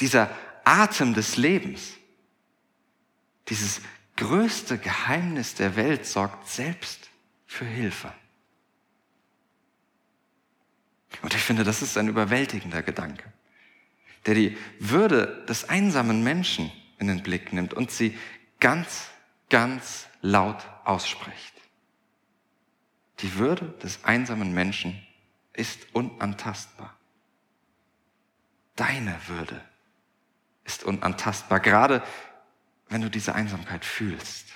dieser 0.00 0.30
Atem 0.64 1.14
des 1.14 1.36
Lebens, 1.36 1.94
dieses 3.48 3.80
größte 4.16 4.78
Geheimnis 4.78 5.54
der 5.54 5.76
Welt 5.76 6.06
sorgt 6.06 6.48
selbst 6.48 7.08
für 7.46 7.64
Hilfe. 7.64 8.12
Und 11.22 11.34
ich 11.34 11.42
finde, 11.42 11.64
das 11.64 11.82
ist 11.82 11.98
ein 11.98 12.08
überwältigender 12.08 12.82
Gedanke, 12.82 13.32
der 14.26 14.34
die 14.34 14.56
Würde 14.78 15.44
des 15.48 15.68
einsamen 15.68 16.22
Menschen 16.22 16.70
in 16.98 17.08
den 17.08 17.22
Blick 17.22 17.52
nimmt 17.52 17.74
und 17.74 17.90
sie 17.90 18.16
ganz, 18.60 19.08
ganz 19.50 20.06
laut 20.20 20.64
ausspricht. 20.84 21.52
Die 23.20 23.36
Würde 23.36 23.74
des 23.82 24.04
einsamen 24.04 24.52
Menschen 24.52 25.00
ist 25.52 25.94
unantastbar. 25.94 26.96
Deine 28.76 29.16
Würde 29.26 29.60
ist 30.64 30.84
unantastbar, 30.84 31.60
gerade 31.60 32.02
wenn 32.88 33.02
du 33.02 33.10
diese 33.10 33.34
Einsamkeit 33.34 33.84
fühlst. 33.84 34.52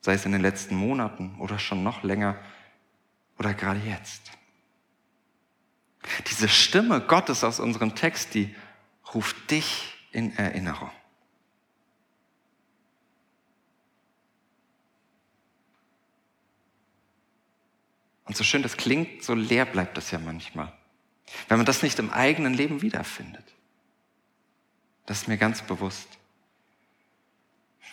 Sei 0.00 0.14
es 0.14 0.24
in 0.24 0.32
den 0.32 0.42
letzten 0.42 0.76
Monaten 0.76 1.36
oder 1.38 1.58
schon 1.58 1.82
noch 1.82 2.02
länger 2.02 2.38
oder 3.38 3.54
gerade 3.54 3.80
jetzt. 3.80 4.30
Diese 6.30 6.48
Stimme 6.48 7.00
Gottes 7.00 7.44
aus 7.44 7.60
unserem 7.60 7.94
Text, 7.94 8.34
die 8.34 8.54
ruft 9.14 9.50
dich 9.50 9.94
in 10.12 10.36
Erinnerung. 10.36 10.90
Und 18.24 18.36
so 18.36 18.44
schön 18.44 18.62
das 18.62 18.76
klingt, 18.76 19.22
so 19.22 19.34
leer 19.34 19.64
bleibt 19.64 19.96
das 19.96 20.10
ja 20.10 20.18
manchmal. 20.18 20.72
Wenn 21.48 21.58
man 21.58 21.66
das 21.66 21.82
nicht 21.82 21.98
im 21.98 22.10
eigenen 22.10 22.54
Leben 22.54 22.82
wiederfindet. 22.82 23.44
Das 25.06 25.22
ist 25.22 25.28
mir 25.28 25.38
ganz 25.38 25.62
bewusst. 25.62 26.08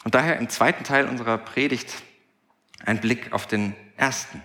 Und 0.03 0.15
daher 0.15 0.37
im 0.37 0.49
zweiten 0.49 0.83
Teil 0.83 1.07
unserer 1.07 1.37
Predigt 1.37 2.01
ein 2.85 2.99
Blick 2.99 3.31
auf 3.31 3.47
den 3.47 3.75
ersten 3.95 4.41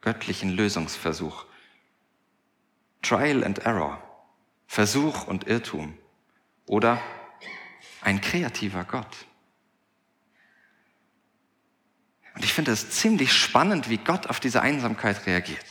göttlichen 0.00 0.50
Lösungsversuch. 0.50 1.44
Trial 3.02 3.44
and 3.44 3.58
Error, 3.60 4.02
Versuch 4.66 5.26
und 5.26 5.46
Irrtum 5.46 5.98
oder 6.66 7.00
ein 8.00 8.20
kreativer 8.20 8.84
Gott. 8.84 9.26
Und 12.34 12.44
ich 12.44 12.52
finde 12.52 12.72
es 12.72 12.90
ziemlich 12.90 13.32
spannend, 13.32 13.90
wie 13.90 13.98
Gott 13.98 14.28
auf 14.28 14.40
diese 14.40 14.62
Einsamkeit 14.62 15.26
reagiert. 15.26 15.64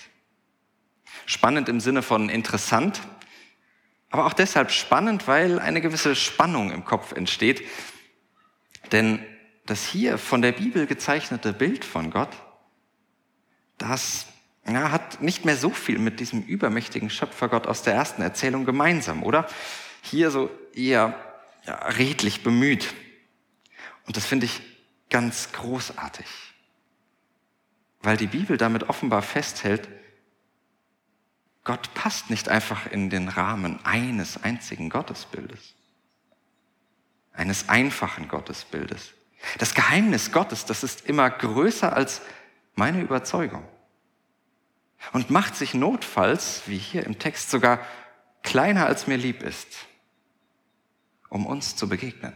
Spannend 1.26 1.70
im 1.70 1.80
Sinne 1.80 2.02
von 2.02 2.30
interessant, 2.30 3.02
aber 4.10 4.26
auch 4.26 4.34
deshalb 4.34 4.72
spannend, 4.72 5.28
weil 5.28 5.60
eine 5.60 5.82
gewisse 5.82 6.16
Spannung 6.16 6.72
im 6.72 6.86
Kopf 6.86 7.14
entsteht. 7.14 7.66
Denn 8.92 9.26
das 9.66 9.86
hier 9.86 10.18
von 10.18 10.42
der 10.42 10.52
Bibel 10.52 10.86
gezeichnete 10.86 11.54
Bild 11.54 11.86
von 11.86 12.12
Gott, 12.12 12.36
das 13.78 14.28
ja, 14.74 14.92
hat 14.92 15.22
nicht 15.22 15.46
mehr 15.46 15.58
so 15.58 15.70
viel 15.70 16.00
mit 16.00 16.20
diesem 16.20 16.44
übermächtigen 16.44 17.10
Schöpfergott 17.10 17.68
aus 17.68 17.84
der 17.84 17.94
ersten 17.94 18.22
Erzählung 18.22 18.66
gemeinsam, 18.66 19.24
oder? 19.24 19.48
Hier 20.02 20.32
so 20.32 20.50
eher 20.74 21.16
ja, 21.66 21.76
redlich 21.76 22.44
bemüht. 22.44 22.94
Und 24.08 24.18
das 24.18 24.26
finde 24.26 24.46
ich 24.46 24.62
ganz 25.10 25.52
großartig 25.52 26.26
weil 28.04 28.18
die 28.18 28.28
Bibel 28.28 28.58
damit 28.58 28.90
offenbar 28.90 29.22
festhält, 29.22 29.88
Gott 31.64 31.94
passt 31.94 32.30
nicht 32.30 32.50
einfach 32.50 32.88
in 32.88 33.10
den 33.10 33.28
Rahmen 33.28 33.80
eines 33.86 34.42
einzigen 34.44 34.90
Gottesbildes, 34.90 35.76
eines 37.34 37.70
einfachen 37.70 38.28
Gottesbildes. 38.28 39.14
Das 39.60 39.76
Geheimnis 39.76 40.32
Gottes, 40.32 40.66
das 40.66 40.84
ist 40.84 41.08
immer 41.08 41.30
größer 41.30 41.96
als 41.96 42.22
meine 42.76 43.02
Überzeugung 43.02 43.68
und 45.14 45.30
macht 45.30 45.56
sich 45.56 45.74
notfalls, 45.74 46.64
wie 46.68 46.78
hier 46.78 47.06
im 47.06 47.20
Text, 47.20 47.50
sogar 47.50 47.80
kleiner 48.44 48.86
als 48.86 49.08
mir 49.08 49.18
lieb 49.18 49.44
ist, 49.44 49.68
um 51.30 51.46
uns 51.46 51.76
zu 51.76 51.88
begegnen, 51.90 52.34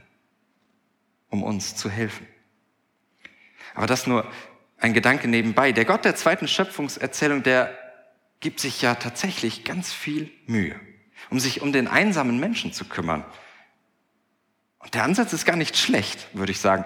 um 1.30 1.44
uns 1.44 1.76
zu 1.76 1.90
helfen. 1.90 2.28
Aber 3.74 3.88
das 3.88 4.08
nur 4.08 4.30
ein 4.78 4.94
Gedanke 4.94 5.28
nebenbei. 5.28 5.72
Der 5.72 5.86
Gott 5.86 6.06
der 6.06 6.16
zweiten 6.16 6.48
Schöpfungserzählung, 6.48 7.44
der 7.44 7.78
gibt 8.40 8.60
sich 8.60 8.82
ja 8.82 8.96
tatsächlich 8.96 9.64
ganz 9.64 9.94
viel 9.94 10.32
Mühe, 10.46 10.80
um 11.30 11.40
sich 11.40 11.62
um 11.62 11.72
den 11.72 11.88
einsamen 11.88 12.40
Menschen 12.40 12.74
zu 12.74 12.86
kümmern. 12.86 13.26
Und 14.80 14.94
der 14.94 15.04
Ansatz 15.04 15.34
ist 15.34 15.46
gar 15.46 15.56
nicht 15.56 15.78
schlecht, 15.78 16.28
würde 16.34 16.52
ich 16.52 16.60
sagen. 16.60 16.86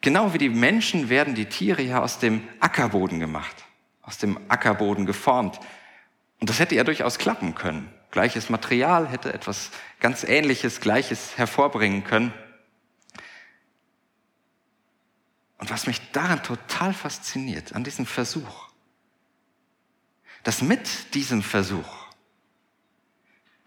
Genau 0.00 0.34
wie 0.34 0.38
die 0.38 0.48
Menschen 0.48 1.08
werden 1.08 1.34
die 1.34 1.46
Tiere 1.46 1.82
ja 1.82 2.02
aus 2.02 2.18
dem 2.18 2.42
Ackerboden 2.58 3.20
gemacht, 3.20 3.54
aus 4.02 4.18
dem 4.18 4.38
Ackerboden 4.48 5.06
geformt. 5.06 5.58
Und 6.40 6.50
das 6.50 6.58
hätte 6.58 6.74
ja 6.74 6.84
durchaus 6.84 7.18
klappen 7.18 7.54
können. 7.54 7.92
Gleiches 8.10 8.50
Material 8.50 9.08
hätte 9.08 9.32
etwas 9.32 9.70
ganz 10.00 10.24
Ähnliches, 10.24 10.80
Gleiches 10.80 11.38
hervorbringen 11.38 12.04
können. 12.04 12.34
Und 15.58 15.70
was 15.70 15.86
mich 15.86 16.00
daran 16.10 16.42
total 16.42 16.92
fasziniert, 16.92 17.74
an 17.74 17.84
diesem 17.84 18.04
Versuch, 18.04 18.68
dass 20.42 20.60
mit 20.60 21.14
diesem 21.14 21.42
Versuch 21.42 22.06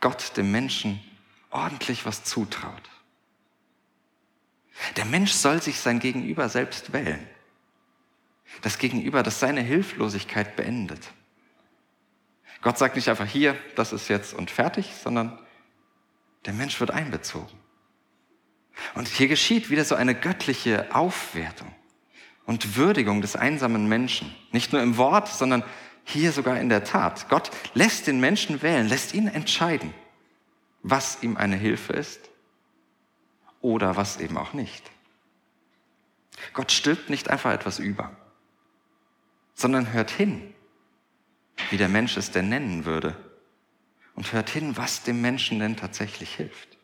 Gott 0.01 0.35
dem 0.37 0.51
Menschen 0.51 1.01
ordentlich 1.49 2.05
was 2.05 2.23
zutraut. 2.23 2.89
Der 4.97 5.05
Mensch 5.05 5.31
soll 5.31 5.61
sich 5.61 5.79
sein 5.79 5.99
Gegenüber 5.99 6.49
selbst 6.49 6.91
wählen. 6.91 7.25
Das 8.61 8.77
Gegenüber, 8.77 9.23
das 9.23 9.39
seine 9.39 9.61
Hilflosigkeit 9.61 10.55
beendet. 10.55 11.01
Gott 12.61 12.77
sagt 12.77 12.95
nicht 12.95 13.09
einfach 13.09 13.27
hier, 13.27 13.55
das 13.75 13.93
ist 13.93 14.07
jetzt 14.07 14.33
und 14.33 14.49
fertig, 14.49 14.91
sondern 15.01 15.37
der 16.45 16.53
Mensch 16.53 16.79
wird 16.79 16.91
einbezogen. 16.91 17.57
Und 18.93 19.07
hier 19.07 19.27
geschieht 19.27 19.69
wieder 19.69 19.85
so 19.85 19.95
eine 19.95 20.15
göttliche 20.15 20.93
Aufwertung 20.93 21.73
und 22.45 22.75
Würdigung 22.75 23.21
des 23.21 23.35
einsamen 23.35 23.87
Menschen. 23.87 24.33
Nicht 24.51 24.73
nur 24.73 24.81
im 24.81 24.97
Wort, 24.97 25.27
sondern 25.27 25.63
hier 26.03 26.31
sogar 26.31 26.59
in 26.59 26.69
der 26.69 26.83
Tat. 26.83 27.29
Gott 27.29 27.51
lässt 27.73 28.07
den 28.07 28.19
Menschen 28.19 28.61
wählen, 28.61 28.87
lässt 28.87 29.13
ihn 29.13 29.27
entscheiden, 29.27 29.93
was 30.83 31.23
ihm 31.23 31.37
eine 31.37 31.55
Hilfe 31.55 31.93
ist 31.93 32.29
oder 33.61 33.95
was 33.95 34.19
eben 34.19 34.37
auch 34.37 34.53
nicht. 34.53 34.83
Gott 36.53 36.71
stülpt 36.71 37.09
nicht 37.09 37.29
einfach 37.29 37.51
etwas 37.51 37.79
über, 37.79 38.11
sondern 39.55 39.93
hört 39.93 40.11
hin, 40.11 40.53
wie 41.69 41.77
der 41.77 41.89
Mensch 41.89 42.17
es 42.17 42.31
denn 42.31 42.49
nennen 42.49 42.85
würde, 42.85 43.15
und 44.13 44.31
hört 44.31 44.49
hin, 44.49 44.77
was 44.77 45.03
dem 45.03 45.21
Menschen 45.21 45.59
denn 45.59 45.75
tatsächlich 45.75 46.35
hilft. 46.35 46.75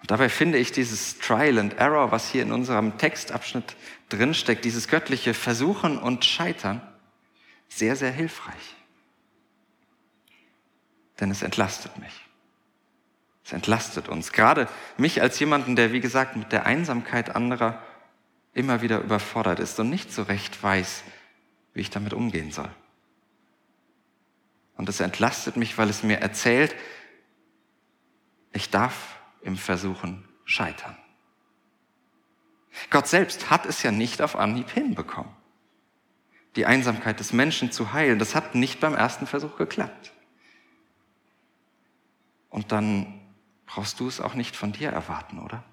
Und 0.00 0.10
dabei 0.10 0.28
finde 0.28 0.58
ich 0.58 0.70
dieses 0.70 1.18
Trial 1.18 1.58
and 1.58 1.74
Error, 1.74 2.12
was 2.12 2.30
hier 2.30 2.42
in 2.42 2.52
unserem 2.52 2.98
Textabschnitt 2.98 3.76
drinsteckt, 4.08 4.64
dieses 4.64 4.88
göttliche 4.88 5.34
Versuchen 5.34 5.98
und 5.98 6.24
Scheitern, 6.24 6.80
sehr, 7.68 7.96
sehr 7.96 8.12
hilfreich. 8.12 8.76
Denn 11.20 11.30
es 11.30 11.42
entlastet 11.42 11.98
mich. 11.98 12.12
Es 13.44 13.52
entlastet 13.52 14.08
uns. 14.08 14.32
Gerade 14.32 14.68
mich 14.98 15.20
als 15.20 15.38
jemanden, 15.40 15.74
der, 15.74 15.92
wie 15.92 16.00
gesagt, 16.00 16.36
mit 16.36 16.52
der 16.52 16.64
Einsamkeit 16.64 17.34
anderer 17.34 17.82
immer 18.58 18.82
wieder 18.82 19.00
überfordert 19.00 19.60
ist 19.60 19.78
und 19.78 19.88
nicht 19.88 20.12
so 20.12 20.22
recht 20.22 20.62
weiß, 20.62 21.04
wie 21.74 21.80
ich 21.80 21.90
damit 21.90 22.12
umgehen 22.12 22.50
soll. 22.50 22.70
Und 24.76 24.88
es 24.88 25.00
entlastet 25.00 25.56
mich, 25.56 25.78
weil 25.78 25.88
es 25.88 26.02
mir 26.02 26.20
erzählt, 26.20 26.74
ich 28.52 28.70
darf 28.70 29.18
im 29.42 29.56
Versuchen 29.56 30.28
scheitern. 30.44 30.96
Gott 32.90 33.06
selbst 33.06 33.50
hat 33.50 33.66
es 33.66 33.82
ja 33.82 33.90
nicht 33.90 34.22
auf 34.22 34.36
Anhieb 34.36 34.70
hinbekommen, 34.70 35.32
die 36.56 36.66
Einsamkeit 36.66 37.20
des 37.20 37.32
Menschen 37.32 37.72
zu 37.72 37.92
heilen. 37.92 38.18
Das 38.18 38.34
hat 38.34 38.54
nicht 38.54 38.80
beim 38.80 38.94
ersten 38.94 39.26
Versuch 39.26 39.56
geklappt. 39.56 40.12
Und 42.50 42.72
dann 42.72 43.20
brauchst 43.66 44.00
du 44.00 44.08
es 44.08 44.20
auch 44.20 44.34
nicht 44.34 44.56
von 44.56 44.72
dir 44.72 44.90
erwarten, 44.90 45.38
oder? 45.38 45.64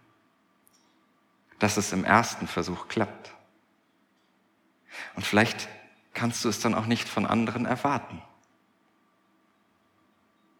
Dass 1.59 1.77
es 1.77 1.93
im 1.93 2.03
ersten 2.03 2.47
Versuch 2.47 2.87
klappt. 2.87 3.33
Und 5.15 5.25
vielleicht 5.25 5.67
kannst 6.13 6.43
du 6.43 6.49
es 6.49 6.59
dann 6.59 6.73
auch 6.73 6.85
nicht 6.85 7.07
von 7.07 7.25
anderen 7.25 7.65
erwarten, 7.65 8.21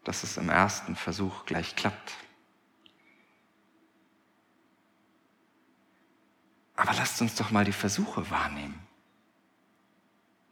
dass 0.03 0.23
es 0.23 0.37
im 0.37 0.49
ersten 0.49 0.95
Versuch 0.95 1.45
gleich 1.45 1.75
klappt. 1.75 2.13
Aber 6.75 6.93
lasst 6.93 7.21
uns 7.21 7.35
doch 7.35 7.51
mal 7.51 7.65
die 7.65 7.71
Versuche 7.71 8.29
wahrnehmen. 8.29 8.79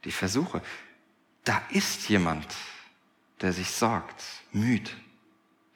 Die 0.04 0.12
Versuche. 0.12 0.62
Da 1.44 1.62
ist 1.68 2.08
jemand, 2.08 2.46
der 3.40 3.52
sich 3.52 3.70
sorgt, 3.70 4.24
müht, 4.52 4.96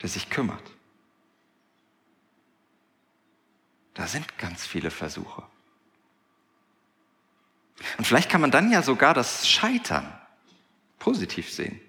der 0.01 0.09
sich 0.09 0.31
kümmert. 0.31 0.77
Da 3.99 4.07
sind 4.07 4.38
ganz 4.38 4.64
viele 4.64 4.93
Versuche. 4.93 5.43
Und 7.99 8.07
vielleicht 8.07 8.31
kann 8.31 8.40
man 8.40 8.52
dann 8.52 8.71
ja 8.71 8.81
sogar 8.83 9.12
das 9.12 9.49
Scheitern 9.49 10.17
positiv 11.00 11.52
sehen. 11.52 11.80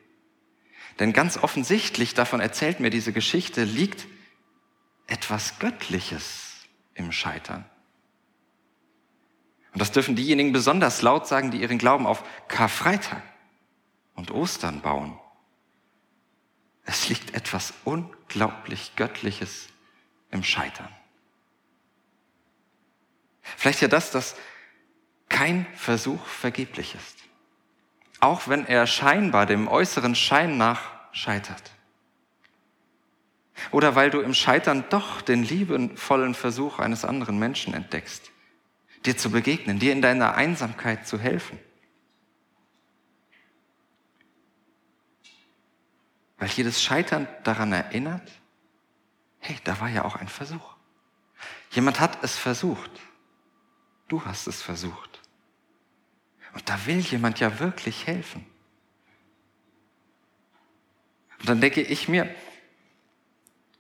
Denn 0.98 1.14
ganz 1.14 1.38
offensichtlich, 1.38 2.16
davon 2.16 2.40
erzählt 2.40 2.80
mir 2.80 2.90
diese 2.90 3.14
Geschichte, 3.14 3.64
liegt 3.64 4.08
etwas 5.06 5.60
Göttliches 5.60 6.56
im 6.96 7.12
Scheitern. 7.12 7.64
Und 9.74 9.80
das 9.80 9.92
dürfen 9.92 10.16
diejenigen 10.16 10.52
besonders 10.52 11.04
laut 11.04 11.28
sagen, 11.28 11.52
die 11.52 11.62
ihren 11.62 11.78
Glauben 11.78 12.08
auf 12.08 12.24
Karfreitag 12.48 13.22
und 14.16 14.32
Ostern 14.32 14.82
bauen. 14.82 15.16
Es 16.86 17.08
liegt 17.08 17.36
etwas 17.36 17.72
unglaublich 17.86 18.96
Göttliches 18.96 19.68
im 20.32 20.44
Scheitern. 20.44 20.90
Vielleicht 23.58 23.82
ja 23.82 23.88
das, 23.88 24.12
dass 24.12 24.36
kein 25.28 25.66
Versuch 25.76 26.26
vergeblich 26.26 26.96
ist. 26.96 27.18
Auch 28.20 28.48
wenn 28.48 28.66
er 28.66 28.88
scheinbar 28.88 29.46
dem 29.46 29.68
äußeren 29.68 30.16
Schein 30.16 30.58
nach 30.58 30.82
scheitert. 31.12 31.72
Oder 33.72 33.96
weil 33.96 34.10
du 34.10 34.22
im 34.22 34.34
Scheitern 34.34 34.86
doch 34.90 35.22
den 35.22 35.44
liebevollen 35.44 36.34
Versuch 36.34 36.80
eines 36.80 37.06
anderen 37.06 37.40
Menschen 37.40 37.74
entdeckst 37.74 38.32
dir 39.06 39.18
zu 39.18 39.32
begegnen, 39.32 39.80
dir 39.80 39.92
in 39.92 40.02
deiner 40.02 40.36
Einsamkeit 40.36 41.08
zu 41.08 41.20
helfen. 41.20 41.60
Weil 46.38 46.50
jedes 46.50 46.82
Scheitern 46.82 47.28
daran 47.44 47.74
erinnert, 47.74 48.30
hey, 49.40 49.58
da 49.64 49.80
war 49.80 49.90
ja 49.90 50.06
auch 50.06 50.16
ein 50.16 50.28
Versuch. 50.28 50.76
Jemand 51.72 52.00
hat 52.00 52.24
es 52.24 52.38
versucht. 52.38 52.92
Du 54.10 54.26
hast 54.26 54.48
es 54.48 54.62
versucht. 54.62 55.22
Und 56.54 56.68
da 56.68 56.86
will 56.86 57.00
jemand 57.00 57.40
ja 57.40 57.60
wirklich 57.60 58.08
helfen. 58.08 58.46
Und 61.40 61.48
dann 61.48 61.62
denke 61.62 61.82
ich 61.82 62.10
mir, 62.10 62.30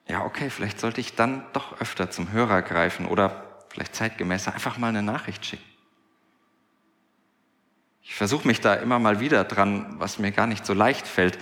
ja, 0.07 0.23
okay, 0.23 0.49
vielleicht 0.49 0.79
sollte 0.79 1.01
ich 1.01 1.15
dann 1.15 1.45
doch 1.53 1.81
öfter 1.81 2.09
zum 2.09 2.31
Hörer 2.31 2.61
greifen 2.61 3.05
oder 3.05 3.63
vielleicht 3.69 3.95
zeitgemäßer, 3.95 4.53
einfach 4.53 4.77
mal 4.77 4.87
eine 4.87 5.03
Nachricht 5.03 5.45
schicken. 5.45 5.65
Ich 8.01 8.15
versuche 8.15 8.47
mich 8.47 8.61
da 8.61 8.75
immer 8.75 8.97
mal 8.97 9.19
wieder 9.19 9.43
dran, 9.43 9.99
was 9.99 10.17
mir 10.17 10.31
gar 10.31 10.47
nicht 10.47 10.65
so 10.65 10.73
leicht 10.73 11.05
fällt. 11.05 11.37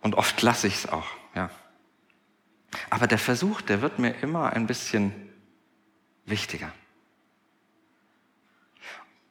Und 0.00 0.14
oft 0.14 0.40
lasse 0.42 0.66
ich 0.66 0.74
es 0.74 0.88
auch, 0.88 1.06
ja. 1.34 1.50
Aber 2.88 3.06
der 3.06 3.18
Versuch, 3.18 3.60
der 3.60 3.82
wird 3.82 3.98
mir 3.98 4.10
immer 4.22 4.52
ein 4.52 4.66
bisschen 4.66 5.32
wichtiger. 6.24 6.72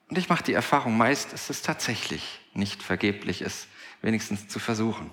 Und 0.09 0.17
ich 0.17 0.27
mache 0.27 0.43
die 0.43 0.53
Erfahrung 0.53 0.97
meist, 0.97 1.33
dass 1.33 1.49
es 1.49 1.61
tatsächlich 1.61 2.41
nicht 2.53 2.81
vergeblich 2.81 3.41
ist, 3.41 3.67
wenigstens 4.01 4.47
zu 4.47 4.59
versuchen. 4.59 5.11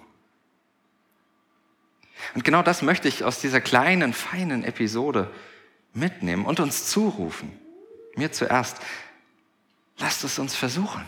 Und 2.34 2.44
genau 2.44 2.62
das 2.62 2.82
möchte 2.82 3.08
ich 3.08 3.22
aus 3.24 3.40
dieser 3.40 3.60
kleinen, 3.60 4.14
feinen 4.14 4.64
Episode 4.64 5.30
mitnehmen 5.92 6.46
und 6.46 6.60
uns 6.60 6.86
zurufen. 6.86 7.58
Mir 8.16 8.32
zuerst. 8.32 8.80
Lasst 9.98 10.24
es 10.24 10.38
uns 10.38 10.54
versuchen. 10.54 11.04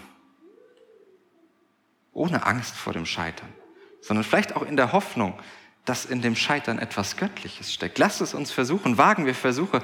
Ohne 2.12 2.44
Angst 2.46 2.74
vor 2.74 2.92
dem 2.92 3.06
Scheitern, 3.06 3.52
sondern 4.00 4.24
vielleicht 4.24 4.56
auch 4.56 4.62
in 4.62 4.76
der 4.76 4.92
Hoffnung, 4.92 5.38
dass 5.84 6.04
in 6.04 6.20
dem 6.20 6.36
Scheitern 6.36 6.78
etwas 6.78 7.16
Göttliches 7.16 7.72
steckt. 7.72 7.98
Lasst 7.98 8.20
es 8.20 8.34
uns 8.34 8.50
versuchen, 8.50 8.98
wagen 8.98 9.24
wir 9.24 9.34
Versuche, 9.34 9.82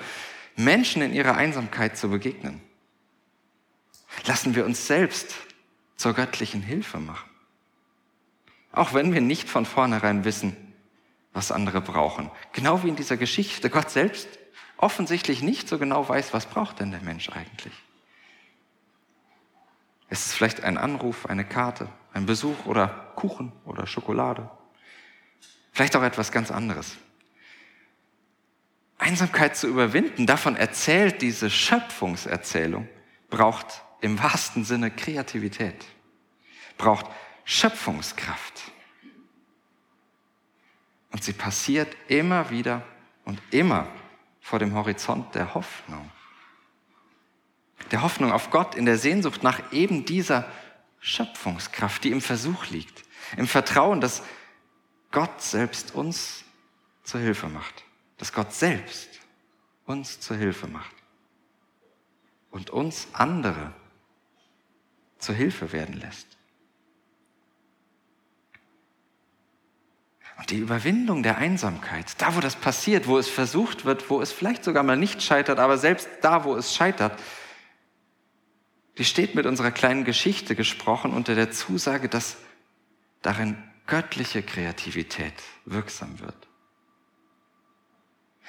Menschen 0.56 1.00
in 1.00 1.12
ihrer 1.14 1.36
Einsamkeit 1.36 1.96
zu 1.96 2.10
begegnen. 2.10 2.60
Lassen 4.26 4.54
wir 4.54 4.64
uns 4.64 4.86
selbst 4.86 5.34
zur 5.96 6.14
göttlichen 6.14 6.62
Hilfe 6.62 6.98
machen. 6.98 7.28
Auch 8.72 8.94
wenn 8.94 9.12
wir 9.12 9.20
nicht 9.20 9.48
von 9.48 9.66
vornherein 9.66 10.24
wissen, 10.24 10.56
was 11.32 11.52
andere 11.52 11.80
brauchen. 11.80 12.30
Genau 12.52 12.82
wie 12.82 12.88
in 12.88 12.96
dieser 12.96 13.16
Geschichte. 13.16 13.70
Gott 13.70 13.90
selbst 13.90 14.28
offensichtlich 14.76 15.42
nicht 15.42 15.68
so 15.68 15.78
genau 15.78 16.08
weiß, 16.08 16.32
was 16.32 16.46
braucht 16.46 16.80
denn 16.80 16.90
der 16.90 17.00
Mensch 17.00 17.28
eigentlich. 17.30 17.74
Es 20.08 20.26
ist 20.26 20.34
vielleicht 20.34 20.62
ein 20.62 20.78
Anruf, 20.78 21.26
eine 21.26 21.44
Karte, 21.44 21.88
ein 22.12 22.26
Besuch 22.26 22.66
oder 22.66 22.88
Kuchen 23.16 23.52
oder 23.64 23.86
Schokolade. 23.86 24.48
Vielleicht 25.72 25.96
auch 25.96 26.02
etwas 26.02 26.30
ganz 26.30 26.50
anderes. 26.50 26.96
Einsamkeit 28.98 29.56
zu 29.56 29.66
überwinden, 29.66 30.26
davon 30.26 30.56
erzählt 30.56 31.20
diese 31.20 31.50
Schöpfungserzählung, 31.50 32.88
braucht 33.28 33.82
im 34.04 34.22
wahrsten 34.22 34.64
Sinne 34.64 34.90
Kreativität, 34.90 35.86
braucht 36.76 37.06
Schöpfungskraft. 37.44 38.60
Und 41.10 41.24
sie 41.24 41.32
passiert 41.32 41.96
immer 42.08 42.50
wieder 42.50 42.82
und 43.24 43.40
immer 43.50 43.88
vor 44.40 44.58
dem 44.58 44.74
Horizont 44.74 45.34
der 45.34 45.54
Hoffnung. 45.54 46.10
Der 47.92 48.02
Hoffnung 48.02 48.30
auf 48.32 48.50
Gott 48.50 48.74
in 48.74 48.84
der 48.84 48.98
Sehnsucht 48.98 49.42
nach 49.42 49.72
eben 49.72 50.04
dieser 50.04 50.50
Schöpfungskraft, 51.00 52.04
die 52.04 52.10
im 52.10 52.20
Versuch 52.20 52.66
liegt. 52.66 53.04
Im 53.38 53.46
Vertrauen, 53.46 54.02
dass 54.02 54.22
Gott 55.12 55.40
selbst 55.40 55.94
uns 55.94 56.44
zur 57.04 57.20
Hilfe 57.20 57.48
macht. 57.48 57.84
Dass 58.18 58.32
Gott 58.32 58.52
selbst 58.52 59.08
uns 59.86 60.20
zur 60.20 60.36
Hilfe 60.36 60.66
macht. 60.66 60.92
und 62.50 62.70
uns 62.70 63.08
andere 63.12 63.74
zur 65.24 65.34
Hilfe 65.34 65.72
werden 65.72 65.98
lässt. 65.98 66.26
Und 70.36 70.50
die 70.50 70.58
Überwindung 70.58 71.22
der 71.22 71.38
Einsamkeit, 71.38 72.20
da 72.20 72.34
wo 72.36 72.40
das 72.40 72.56
passiert, 72.56 73.06
wo 73.06 73.18
es 73.18 73.28
versucht 73.28 73.84
wird, 73.84 74.10
wo 74.10 74.20
es 74.20 74.32
vielleicht 74.32 74.64
sogar 74.64 74.82
mal 74.82 74.96
nicht 74.96 75.22
scheitert, 75.22 75.58
aber 75.58 75.78
selbst 75.78 76.08
da, 76.22 76.44
wo 76.44 76.56
es 76.56 76.74
scheitert, 76.74 77.18
die 78.98 79.04
steht 79.04 79.34
mit 79.34 79.46
unserer 79.46 79.70
kleinen 79.70 80.04
Geschichte 80.04 80.54
gesprochen 80.54 81.12
unter 81.12 81.34
der 81.34 81.50
Zusage, 81.50 82.08
dass 82.08 82.36
darin 83.22 83.56
göttliche 83.86 84.42
Kreativität 84.42 85.34
wirksam 85.64 86.20
wird. 86.20 86.36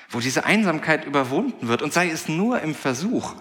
Wo 0.09 0.19
diese 0.19 0.45
Einsamkeit 0.45 1.05
überwunden 1.05 1.67
wird 1.67 1.81
und 1.81 1.93
sei 1.93 2.09
es 2.09 2.27
nur 2.27 2.61
im 2.61 2.75
Versuch, 2.75 3.35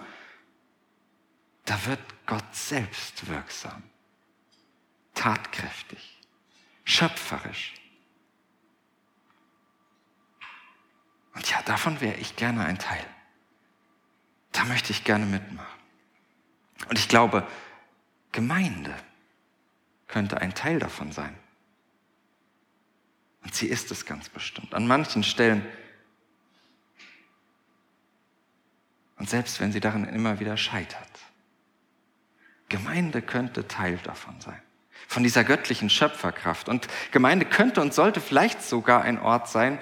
da 1.65 1.77
wird 1.85 1.99
Gott 2.25 2.55
selbst 2.55 3.27
wirksam, 3.27 3.83
tatkräftig, 5.13 6.19
schöpferisch. 6.83 7.73
Und 11.33 11.49
ja, 11.49 11.61
davon 11.63 11.99
wäre 12.01 12.15
ich 12.15 12.35
gerne 12.35 12.65
ein 12.65 12.79
Teil. 12.79 13.05
Da 14.51 14.63
möchte 14.65 14.91
ich 14.91 15.03
gerne 15.03 15.25
mitmachen. 15.25 15.79
Und 16.87 16.97
ich 16.97 17.09
glaube, 17.09 17.47
Gemeinde 18.31 18.95
könnte 20.07 20.39
ein 20.39 20.53
Teil 20.55 20.79
davon 20.79 21.11
sein. 21.11 21.37
Und 23.43 23.53
sie 23.53 23.67
ist 23.67 23.91
es 23.91 24.05
ganz 24.05 24.29
bestimmt. 24.29 24.73
An 24.73 24.87
manchen 24.87 25.23
Stellen. 25.23 25.65
Und 29.17 29.29
selbst 29.29 29.59
wenn 29.59 29.71
sie 29.71 29.79
darin 29.79 30.05
immer 30.05 30.39
wieder 30.39 30.57
scheitert. 30.57 31.24
Gemeinde 32.69 33.21
könnte 33.21 33.67
Teil 33.67 33.97
davon 34.03 34.39
sein. 34.39 34.61
Von 35.07 35.23
dieser 35.23 35.43
göttlichen 35.43 35.89
Schöpferkraft. 35.89 36.67
Und 36.67 36.87
Gemeinde 37.11 37.45
könnte 37.45 37.81
und 37.81 37.93
sollte 37.93 38.21
vielleicht 38.21 38.61
sogar 38.61 39.03
ein 39.03 39.19
Ort 39.19 39.49
sein, 39.49 39.79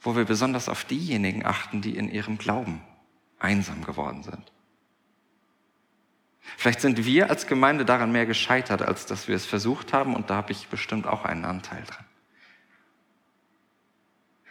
wo 0.00 0.16
wir 0.16 0.24
besonders 0.24 0.68
auf 0.68 0.84
diejenigen 0.84 1.44
achten, 1.44 1.82
die 1.82 1.96
in 1.96 2.10
ihrem 2.10 2.38
Glauben 2.38 2.82
einsam 3.38 3.84
geworden 3.84 4.22
sind. 4.22 4.52
Vielleicht 6.56 6.80
sind 6.80 7.04
wir 7.04 7.30
als 7.30 7.46
Gemeinde 7.46 7.84
daran 7.84 8.10
mehr 8.10 8.26
gescheitert, 8.26 8.82
als 8.82 9.06
dass 9.06 9.28
wir 9.28 9.36
es 9.36 9.46
versucht 9.46 9.92
haben, 9.92 10.16
und 10.16 10.30
da 10.30 10.36
habe 10.36 10.52
ich 10.52 10.68
bestimmt 10.68 11.06
auch 11.06 11.24
einen 11.24 11.44
Anteil 11.44 11.82
dran. 11.84 12.04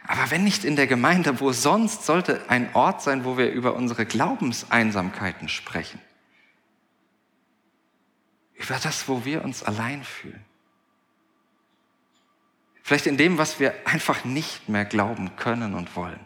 Aber 0.06 0.30
wenn 0.30 0.42
nicht 0.42 0.64
in 0.64 0.76
der 0.76 0.86
Gemeinde, 0.86 1.40
wo 1.40 1.52
sonst 1.52 2.04
sollte 2.04 2.40
ein 2.48 2.74
Ort 2.74 3.02
sein, 3.02 3.24
wo 3.24 3.36
wir 3.36 3.52
über 3.52 3.74
unsere 3.74 4.06
Glaubenseinsamkeiten 4.06 5.48
sprechen? 5.48 6.00
Über 8.60 8.78
das, 8.78 9.08
wo 9.08 9.24
wir 9.24 9.42
uns 9.42 9.62
allein 9.62 10.04
fühlen. 10.04 10.44
Vielleicht 12.82 13.06
in 13.06 13.16
dem, 13.16 13.38
was 13.38 13.58
wir 13.58 13.74
einfach 13.86 14.24
nicht 14.24 14.68
mehr 14.68 14.84
glauben 14.84 15.34
können 15.36 15.74
und 15.74 15.96
wollen. 15.96 16.20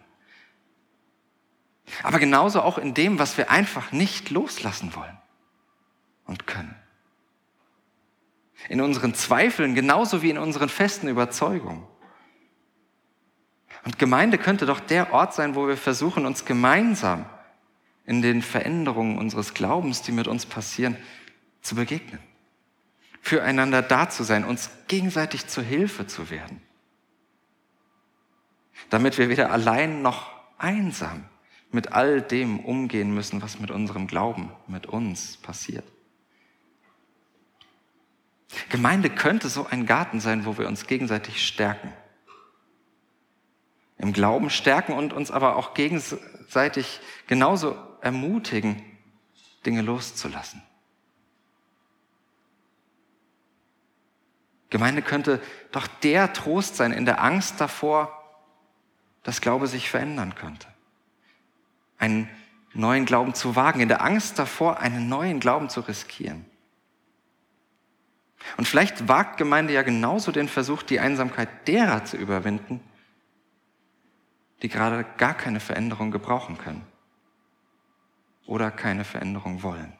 Aber 2.02 2.18
genauso 2.18 2.62
auch 2.62 2.78
in 2.78 2.92
dem, 2.92 3.18
was 3.18 3.38
wir 3.38 3.50
einfach 3.50 3.92
nicht 3.92 4.30
loslassen 4.30 4.96
wollen 4.96 5.16
und 6.26 6.46
können. 6.46 6.74
In 8.68 8.80
unseren 8.80 9.14
Zweifeln 9.14 9.74
genauso 9.74 10.22
wie 10.22 10.30
in 10.30 10.38
unseren 10.38 10.70
festen 10.70 11.06
Überzeugungen. 11.06 11.86
Und 13.84 13.98
Gemeinde 13.98 14.38
könnte 14.38 14.66
doch 14.66 14.80
der 14.80 15.12
Ort 15.12 15.34
sein, 15.34 15.54
wo 15.54 15.68
wir 15.68 15.76
versuchen, 15.76 16.24
uns 16.24 16.46
gemeinsam 16.46 17.26
in 18.06 18.22
den 18.22 18.42
Veränderungen 18.42 19.18
unseres 19.18 19.54
Glaubens, 19.54 20.02
die 20.02 20.12
mit 20.12 20.26
uns 20.26 20.46
passieren, 20.46 20.96
zu 21.64 21.74
begegnen 21.74 22.20
füreinander 23.24 23.80
da 23.80 24.10
zu 24.10 24.22
sein, 24.22 24.44
uns 24.44 24.68
gegenseitig 24.86 25.46
zur 25.46 25.64
Hilfe 25.64 26.06
zu 26.06 26.28
werden. 26.28 26.60
Damit 28.90 29.16
wir 29.16 29.30
weder 29.30 29.50
allein 29.50 30.02
noch 30.02 30.30
einsam 30.58 31.24
mit 31.70 31.92
all 31.92 32.20
dem 32.20 32.60
umgehen 32.60 33.14
müssen, 33.14 33.40
was 33.40 33.58
mit 33.58 33.70
unserem 33.70 34.06
Glauben, 34.06 34.52
mit 34.66 34.86
uns 34.86 35.38
passiert. 35.38 35.84
Gemeinde 38.68 39.08
könnte 39.08 39.48
so 39.48 39.66
ein 39.66 39.86
Garten 39.86 40.20
sein, 40.20 40.44
wo 40.44 40.58
wir 40.58 40.68
uns 40.68 40.86
gegenseitig 40.86 41.46
stärken. 41.46 41.94
Im 43.96 44.12
Glauben 44.12 44.50
stärken 44.50 44.92
und 44.92 45.14
uns 45.14 45.30
aber 45.30 45.56
auch 45.56 45.72
gegenseitig 45.72 47.00
genauso 47.26 47.74
ermutigen, 48.02 48.82
Dinge 49.64 49.80
loszulassen. 49.80 50.62
Gemeinde 54.74 55.02
könnte 55.02 55.40
doch 55.70 55.86
der 55.86 56.32
Trost 56.32 56.74
sein 56.74 56.90
in 56.90 57.04
der 57.04 57.22
Angst 57.22 57.60
davor, 57.60 58.20
dass 59.22 59.40
Glaube 59.40 59.68
sich 59.68 59.88
verändern 59.88 60.34
könnte. 60.34 60.66
Einen 61.96 62.28
neuen 62.72 63.04
Glauben 63.04 63.34
zu 63.34 63.54
wagen, 63.54 63.78
in 63.78 63.86
der 63.86 64.02
Angst 64.02 64.36
davor, 64.36 64.80
einen 64.80 65.08
neuen 65.08 65.38
Glauben 65.38 65.68
zu 65.68 65.80
riskieren. 65.82 66.44
Und 68.56 68.66
vielleicht 68.66 69.06
wagt 69.06 69.36
Gemeinde 69.36 69.72
ja 69.72 69.82
genauso 69.82 70.32
den 70.32 70.48
Versuch, 70.48 70.82
die 70.82 70.98
Einsamkeit 70.98 71.68
derer 71.68 72.04
zu 72.04 72.16
überwinden, 72.16 72.80
die 74.62 74.68
gerade 74.68 75.06
gar 75.18 75.34
keine 75.34 75.60
Veränderung 75.60 76.10
gebrauchen 76.10 76.58
können 76.58 76.84
oder 78.44 78.72
keine 78.72 79.04
Veränderung 79.04 79.62
wollen. 79.62 79.92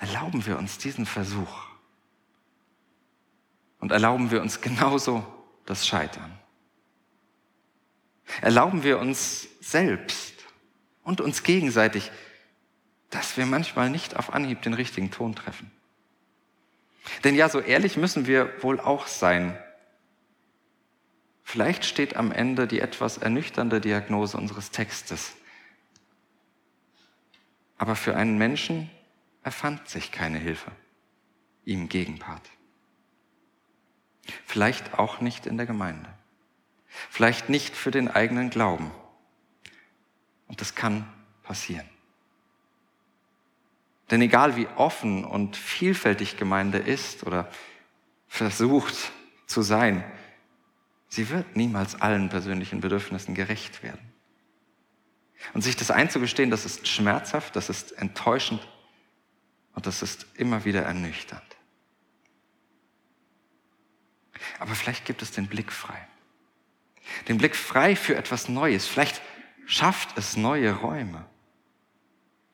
Erlauben 0.00 0.46
wir 0.46 0.58
uns 0.58 0.78
diesen 0.78 1.06
Versuch 1.06 1.66
und 3.78 3.92
erlauben 3.92 4.30
wir 4.30 4.40
uns 4.40 4.60
genauso 4.60 5.24
das 5.66 5.86
Scheitern. 5.86 6.38
Erlauben 8.40 8.82
wir 8.82 8.98
uns 8.98 9.46
selbst 9.60 10.34
und 11.02 11.20
uns 11.20 11.42
gegenseitig, 11.42 12.10
dass 13.10 13.36
wir 13.36 13.44
manchmal 13.44 13.90
nicht 13.90 14.16
auf 14.16 14.32
Anhieb 14.32 14.62
den 14.62 14.74
richtigen 14.74 15.10
Ton 15.10 15.34
treffen. 15.34 15.70
Denn 17.24 17.34
ja, 17.34 17.48
so 17.48 17.60
ehrlich 17.60 17.96
müssen 17.96 18.26
wir 18.26 18.50
wohl 18.62 18.80
auch 18.80 19.06
sein. 19.06 19.58
Vielleicht 21.42 21.84
steht 21.84 22.16
am 22.16 22.32
Ende 22.32 22.66
die 22.66 22.80
etwas 22.80 23.18
ernüchternde 23.18 23.80
Diagnose 23.80 24.36
unseres 24.36 24.70
Textes. 24.70 25.32
Aber 27.76 27.96
für 27.96 28.16
einen 28.16 28.38
Menschen, 28.38 28.88
er 29.42 29.52
fand 29.52 29.88
sich 29.88 30.12
keine 30.12 30.38
Hilfe, 30.38 30.70
ihm 31.64 31.88
Gegenpart. 31.88 32.48
Vielleicht 34.44 34.98
auch 34.98 35.20
nicht 35.20 35.46
in 35.46 35.56
der 35.56 35.66
Gemeinde. 35.66 36.08
Vielleicht 37.08 37.48
nicht 37.48 37.74
für 37.74 37.90
den 37.90 38.08
eigenen 38.08 38.50
Glauben. 38.50 38.90
Und 40.48 40.60
das 40.60 40.74
kann 40.74 41.10
passieren. 41.42 41.88
Denn 44.10 44.20
egal 44.22 44.56
wie 44.56 44.66
offen 44.76 45.24
und 45.24 45.56
vielfältig 45.56 46.36
Gemeinde 46.36 46.78
ist 46.78 47.24
oder 47.24 47.48
versucht 48.26 49.12
zu 49.46 49.62
sein, 49.62 50.04
sie 51.08 51.30
wird 51.30 51.56
niemals 51.56 52.00
allen 52.00 52.28
persönlichen 52.28 52.80
Bedürfnissen 52.80 53.34
gerecht 53.34 53.82
werden. 53.82 54.00
Und 55.54 55.62
sich 55.62 55.76
das 55.76 55.90
einzugestehen, 55.90 56.50
das 56.50 56.66
ist 56.66 56.86
schmerzhaft, 56.86 57.56
das 57.56 57.70
ist 57.70 57.92
enttäuschend, 57.92 58.66
und 59.74 59.86
das 59.86 60.02
ist 60.02 60.26
immer 60.34 60.64
wieder 60.64 60.82
ernüchternd. 60.82 61.42
Aber 64.58 64.74
vielleicht 64.74 65.04
gibt 65.04 65.22
es 65.22 65.30
den 65.30 65.46
Blick 65.46 65.72
frei. 65.72 66.06
Den 67.28 67.38
Blick 67.38 67.56
frei 67.56 67.96
für 67.96 68.16
etwas 68.16 68.48
Neues. 68.48 68.86
Vielleicht 68.86 69.20
schafft 69.66 70.16
es 70.16 70.36
neue 70.36 70.72
Räume. 70.72 71.24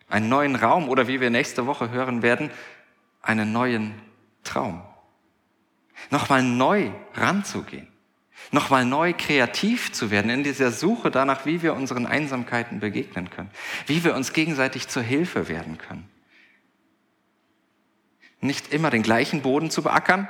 Einen 0.09 0.29
neuen 0.29 0.57
Raum 0.57 0.89
oder 0.89 1.09
wie 1.09 1.21
wir 1.21 1.31
nächste 1.31 1.67
Woche 1.67 1.91
hören 1.91 2.23
werden, 2.23 2.51
einen 3.23 3.53
neuen 3.53 3.95
Traum. 4.45 4.83
Nochmal 6.11 6.43
neu 6.43 6.91
ranzugehen. 7.15 7.89
Nochmal 8.53 8.85
neu 8.85 9.13
kreativ 9.13 9.93
zu 9.93 10.11
werden 10.11 10.31
in 10.31 10.45
dieser 10.45 10.71
Suche 10.71 11.11
danach, 11.11 11.47
wie 11.47 11.63
wir 11.63 11.75
unseren 11.75 12.07
Einsamkeiten 12.07 12.79
begegnen 12.79 13.31
können. 13.31 13.51
Wie 13.87 14.05
wir 14.05 14.15
uns 14.15 14.33
gegenseitig 14.33 14.87
zur 14.87 15.03
Hilfe 15.03 15.49
werden 15.49 15.79
können 15.79 16.09
nicht 18.41 18.73
immer 18.73 18.91
den 18.91 19.03
gleichen 19.03 19.43
Boden 19.43 19.71
zu 19.71 19.83
beackern, 19.83 20.29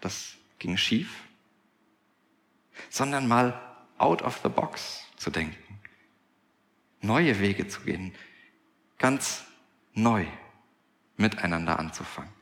das 0.00 0.36
ging 0.58 0.76
schief, 0.76 1.24
sondern 2.88 3.26
mal 3.26 3.60
out 3.98 4.22
of 4.22 4.40
the 4.42 4.48
box 4.48 5.04
zu 5.16 5.30
denken, 5.30 5.80
neue 7.00 7.40
Wege 7.40 7.68
zu 7.68 7.82
gehen, 7.82 8.14
ganz 8.98 9.44
neu 9.92 10.26
miteinander 11.16 11.78
anzufangen. 11.78 12.32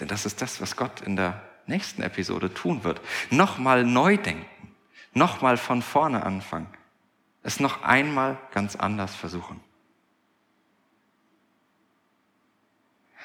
Denn 0.00 0.08
das 0.08 0.26
ist 0.26 0.40
das, 0.42 0.60
was 0.60 0.76
Gott 0.76 1.00
in 1.00 1.16
der 1.16 1.42
nächsten 1.66 2.02
Episode 2.02 2.52
tun 2.52 2.84
wird. 2.84 3.00
Nochmal 3.30 3.84
neu 3.84 4.16
denken, 4.16 4.46
nochmal 5.12 5.56
von 5.56 5.82
vorne 5.82 6.24
anfangen, 6.24 6.68
es 7.42 7.60
noch 7.60 7.82
einmal 7.82 8.38
ganz 8.52 8.76
anders 8.76 9.14
versuchen. 9.14 9.60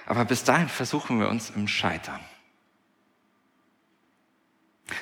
Aber 0.05 0.25
bis 0.25 0.43
dahin 0.43 0.69
versuchen 0.69 1.19
wir 1.19 1.29
uns 1.29 1.49
im 1.49 1.67
Scheitern. 1.67 2.19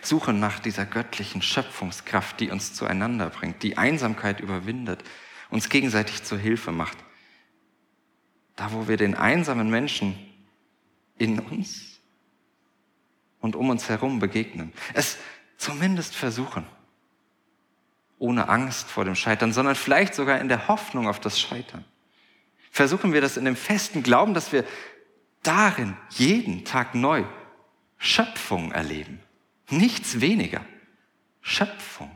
Suchen 0.02 0.40
nach 0.40 0.60
dieser 0.60 0.86
göttlichen 0.86 1.42
Schöpfungskraft, 1.42 2.40
die 2.40 2.52
uns 2.52 2.74
zueinander 2.74 3.30
bringt, 3.30 3.64
die 3.64 3.78
Einsamkeit 3.78 4.40
überwindet, 4.40 5.04
uns 5.50 5.70
gegenseitig 5.70 6.24
zur 6.24 6.38
Hilfe 6.38 6.72
macht. 6.72 6.98
Da, 8.56 8.72
wo 8.74 8.88
wir 8.88 8.98
den 8.98 9.16
einsamen 9.16 9.70
Menschen 9.70 10.18
in 11.18 11.40
uns 11.40 12.00
und 13.40 13.56
um 13.56 13.70
uns 13.70 13.90
herum 13.90 14.20
begegnen. 14.20 14.72
Es 14.94 15.18
zumindest 15.58 16.16
versuchen. 16.16 16.66
Ohne 18.20 18.50
Angst 18.50 18.88
vor 18.88 19.04
dem 19.04 19.16
Scheitern, 19.16 19.52
sondern 19.52 19.76
vielleicht 19.76 20.14
sogar 20.14 20.40
in 20.40 20.48
der 20.48 20.68
Hoffnung 20.68 21.08
auf 21.08 21.20
das 21.20 21.40
Scheitern. 21.40 21.86
Versuchen 22.72 23.12
wir 23.12 23.22
das 23.22 23.38
in 23.38 23.46
dem 23.46 23.58
festen 23.58 24.02
Glauben, 24.02 24.34
dass 24.34 24.54
wir 24.54 24.66
darin 25.44 25.96
jeden 26.10 26.66
Tag 26.66 26.96
neu 26.96 27.26
Schöpfung 27.98 28.72
erleben. 28.72 29.20
Nichts 29.70 30.22
weniger. 30.22 30.66
Schöpfung. 31.42 32.10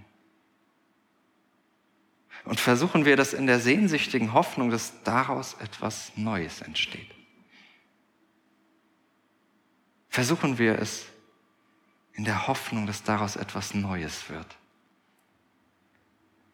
Und 2.46 2.60
versuchen 2.60 3.06
wir 3.06 3.18
das 3.18 3.34
in 3.34 3.48
der 3.48 3.60
sehnsüchtigen 3.60 4.34
Hoffnung, 4.34 4.70
dass 4.70 5.04
daraus 5.04 5.56
etwas 5.56 6.14
Neues 6.16 6.62
entsteht. 6.62 7.10
Versuchen 10.10 10.58
wir 10.58 10.80
es 10.80 11.06
in 12.14 12.24
der 12.24 12.48
Hoffnung, 12.48 12.88
dass 12.88 13.04
daraus 13.04 13.36
etwas 13.36 13.74
Neues 13.74 14.30
wird. 14.30 14.48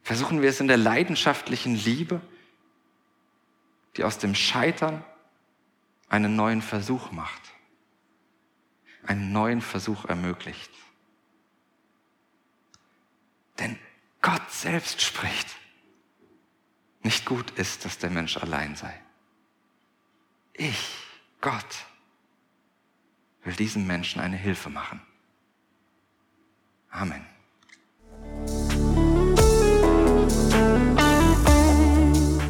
Versuchen 0.02 0.42
wir 0.42 0.50
es 0.50 0.60
in 0.60 0.68
der 0.68 0.78
leidenschaftlichen 0.78 1.76
Liebe, 1.76 2.22
die 3.98 4.04
aus 4.04 4.18
dem 4.18 4.36
Scheitern 4.36 5.04
einen 6.08 6.36
neuen 6.36 6.62
Versuch 6.62 7.12
macht, 7.12 7.42
einen 9.04 9.32
neuen 9.32 9.62
Versuch 9.62 10.06
ermöglicht. 10.06 10.72
Denn 13.60 13.78
Gott 14.22 14.52
selbst 14.52 15.02
spricht, 15.02 15.56
nicht 17.04 17.26
gut 17.26 17.52
ist, 17.52 17.86
dass 17.86 17.98
der 17.98 18.10
Mensch 18.10 18.38
allein 18.38 18.76
sei. 18.76 18.94
Ich, 20.54 20.98
Gott, 21.40 21.86
will 23.44 23.56
diesem 23.56 23.88
Menschen 23.88 24.22
eine 24.22 24.38
Hilfe 24.38 24.70
machen. 24.70 25.02
Amen. 26.90 27.26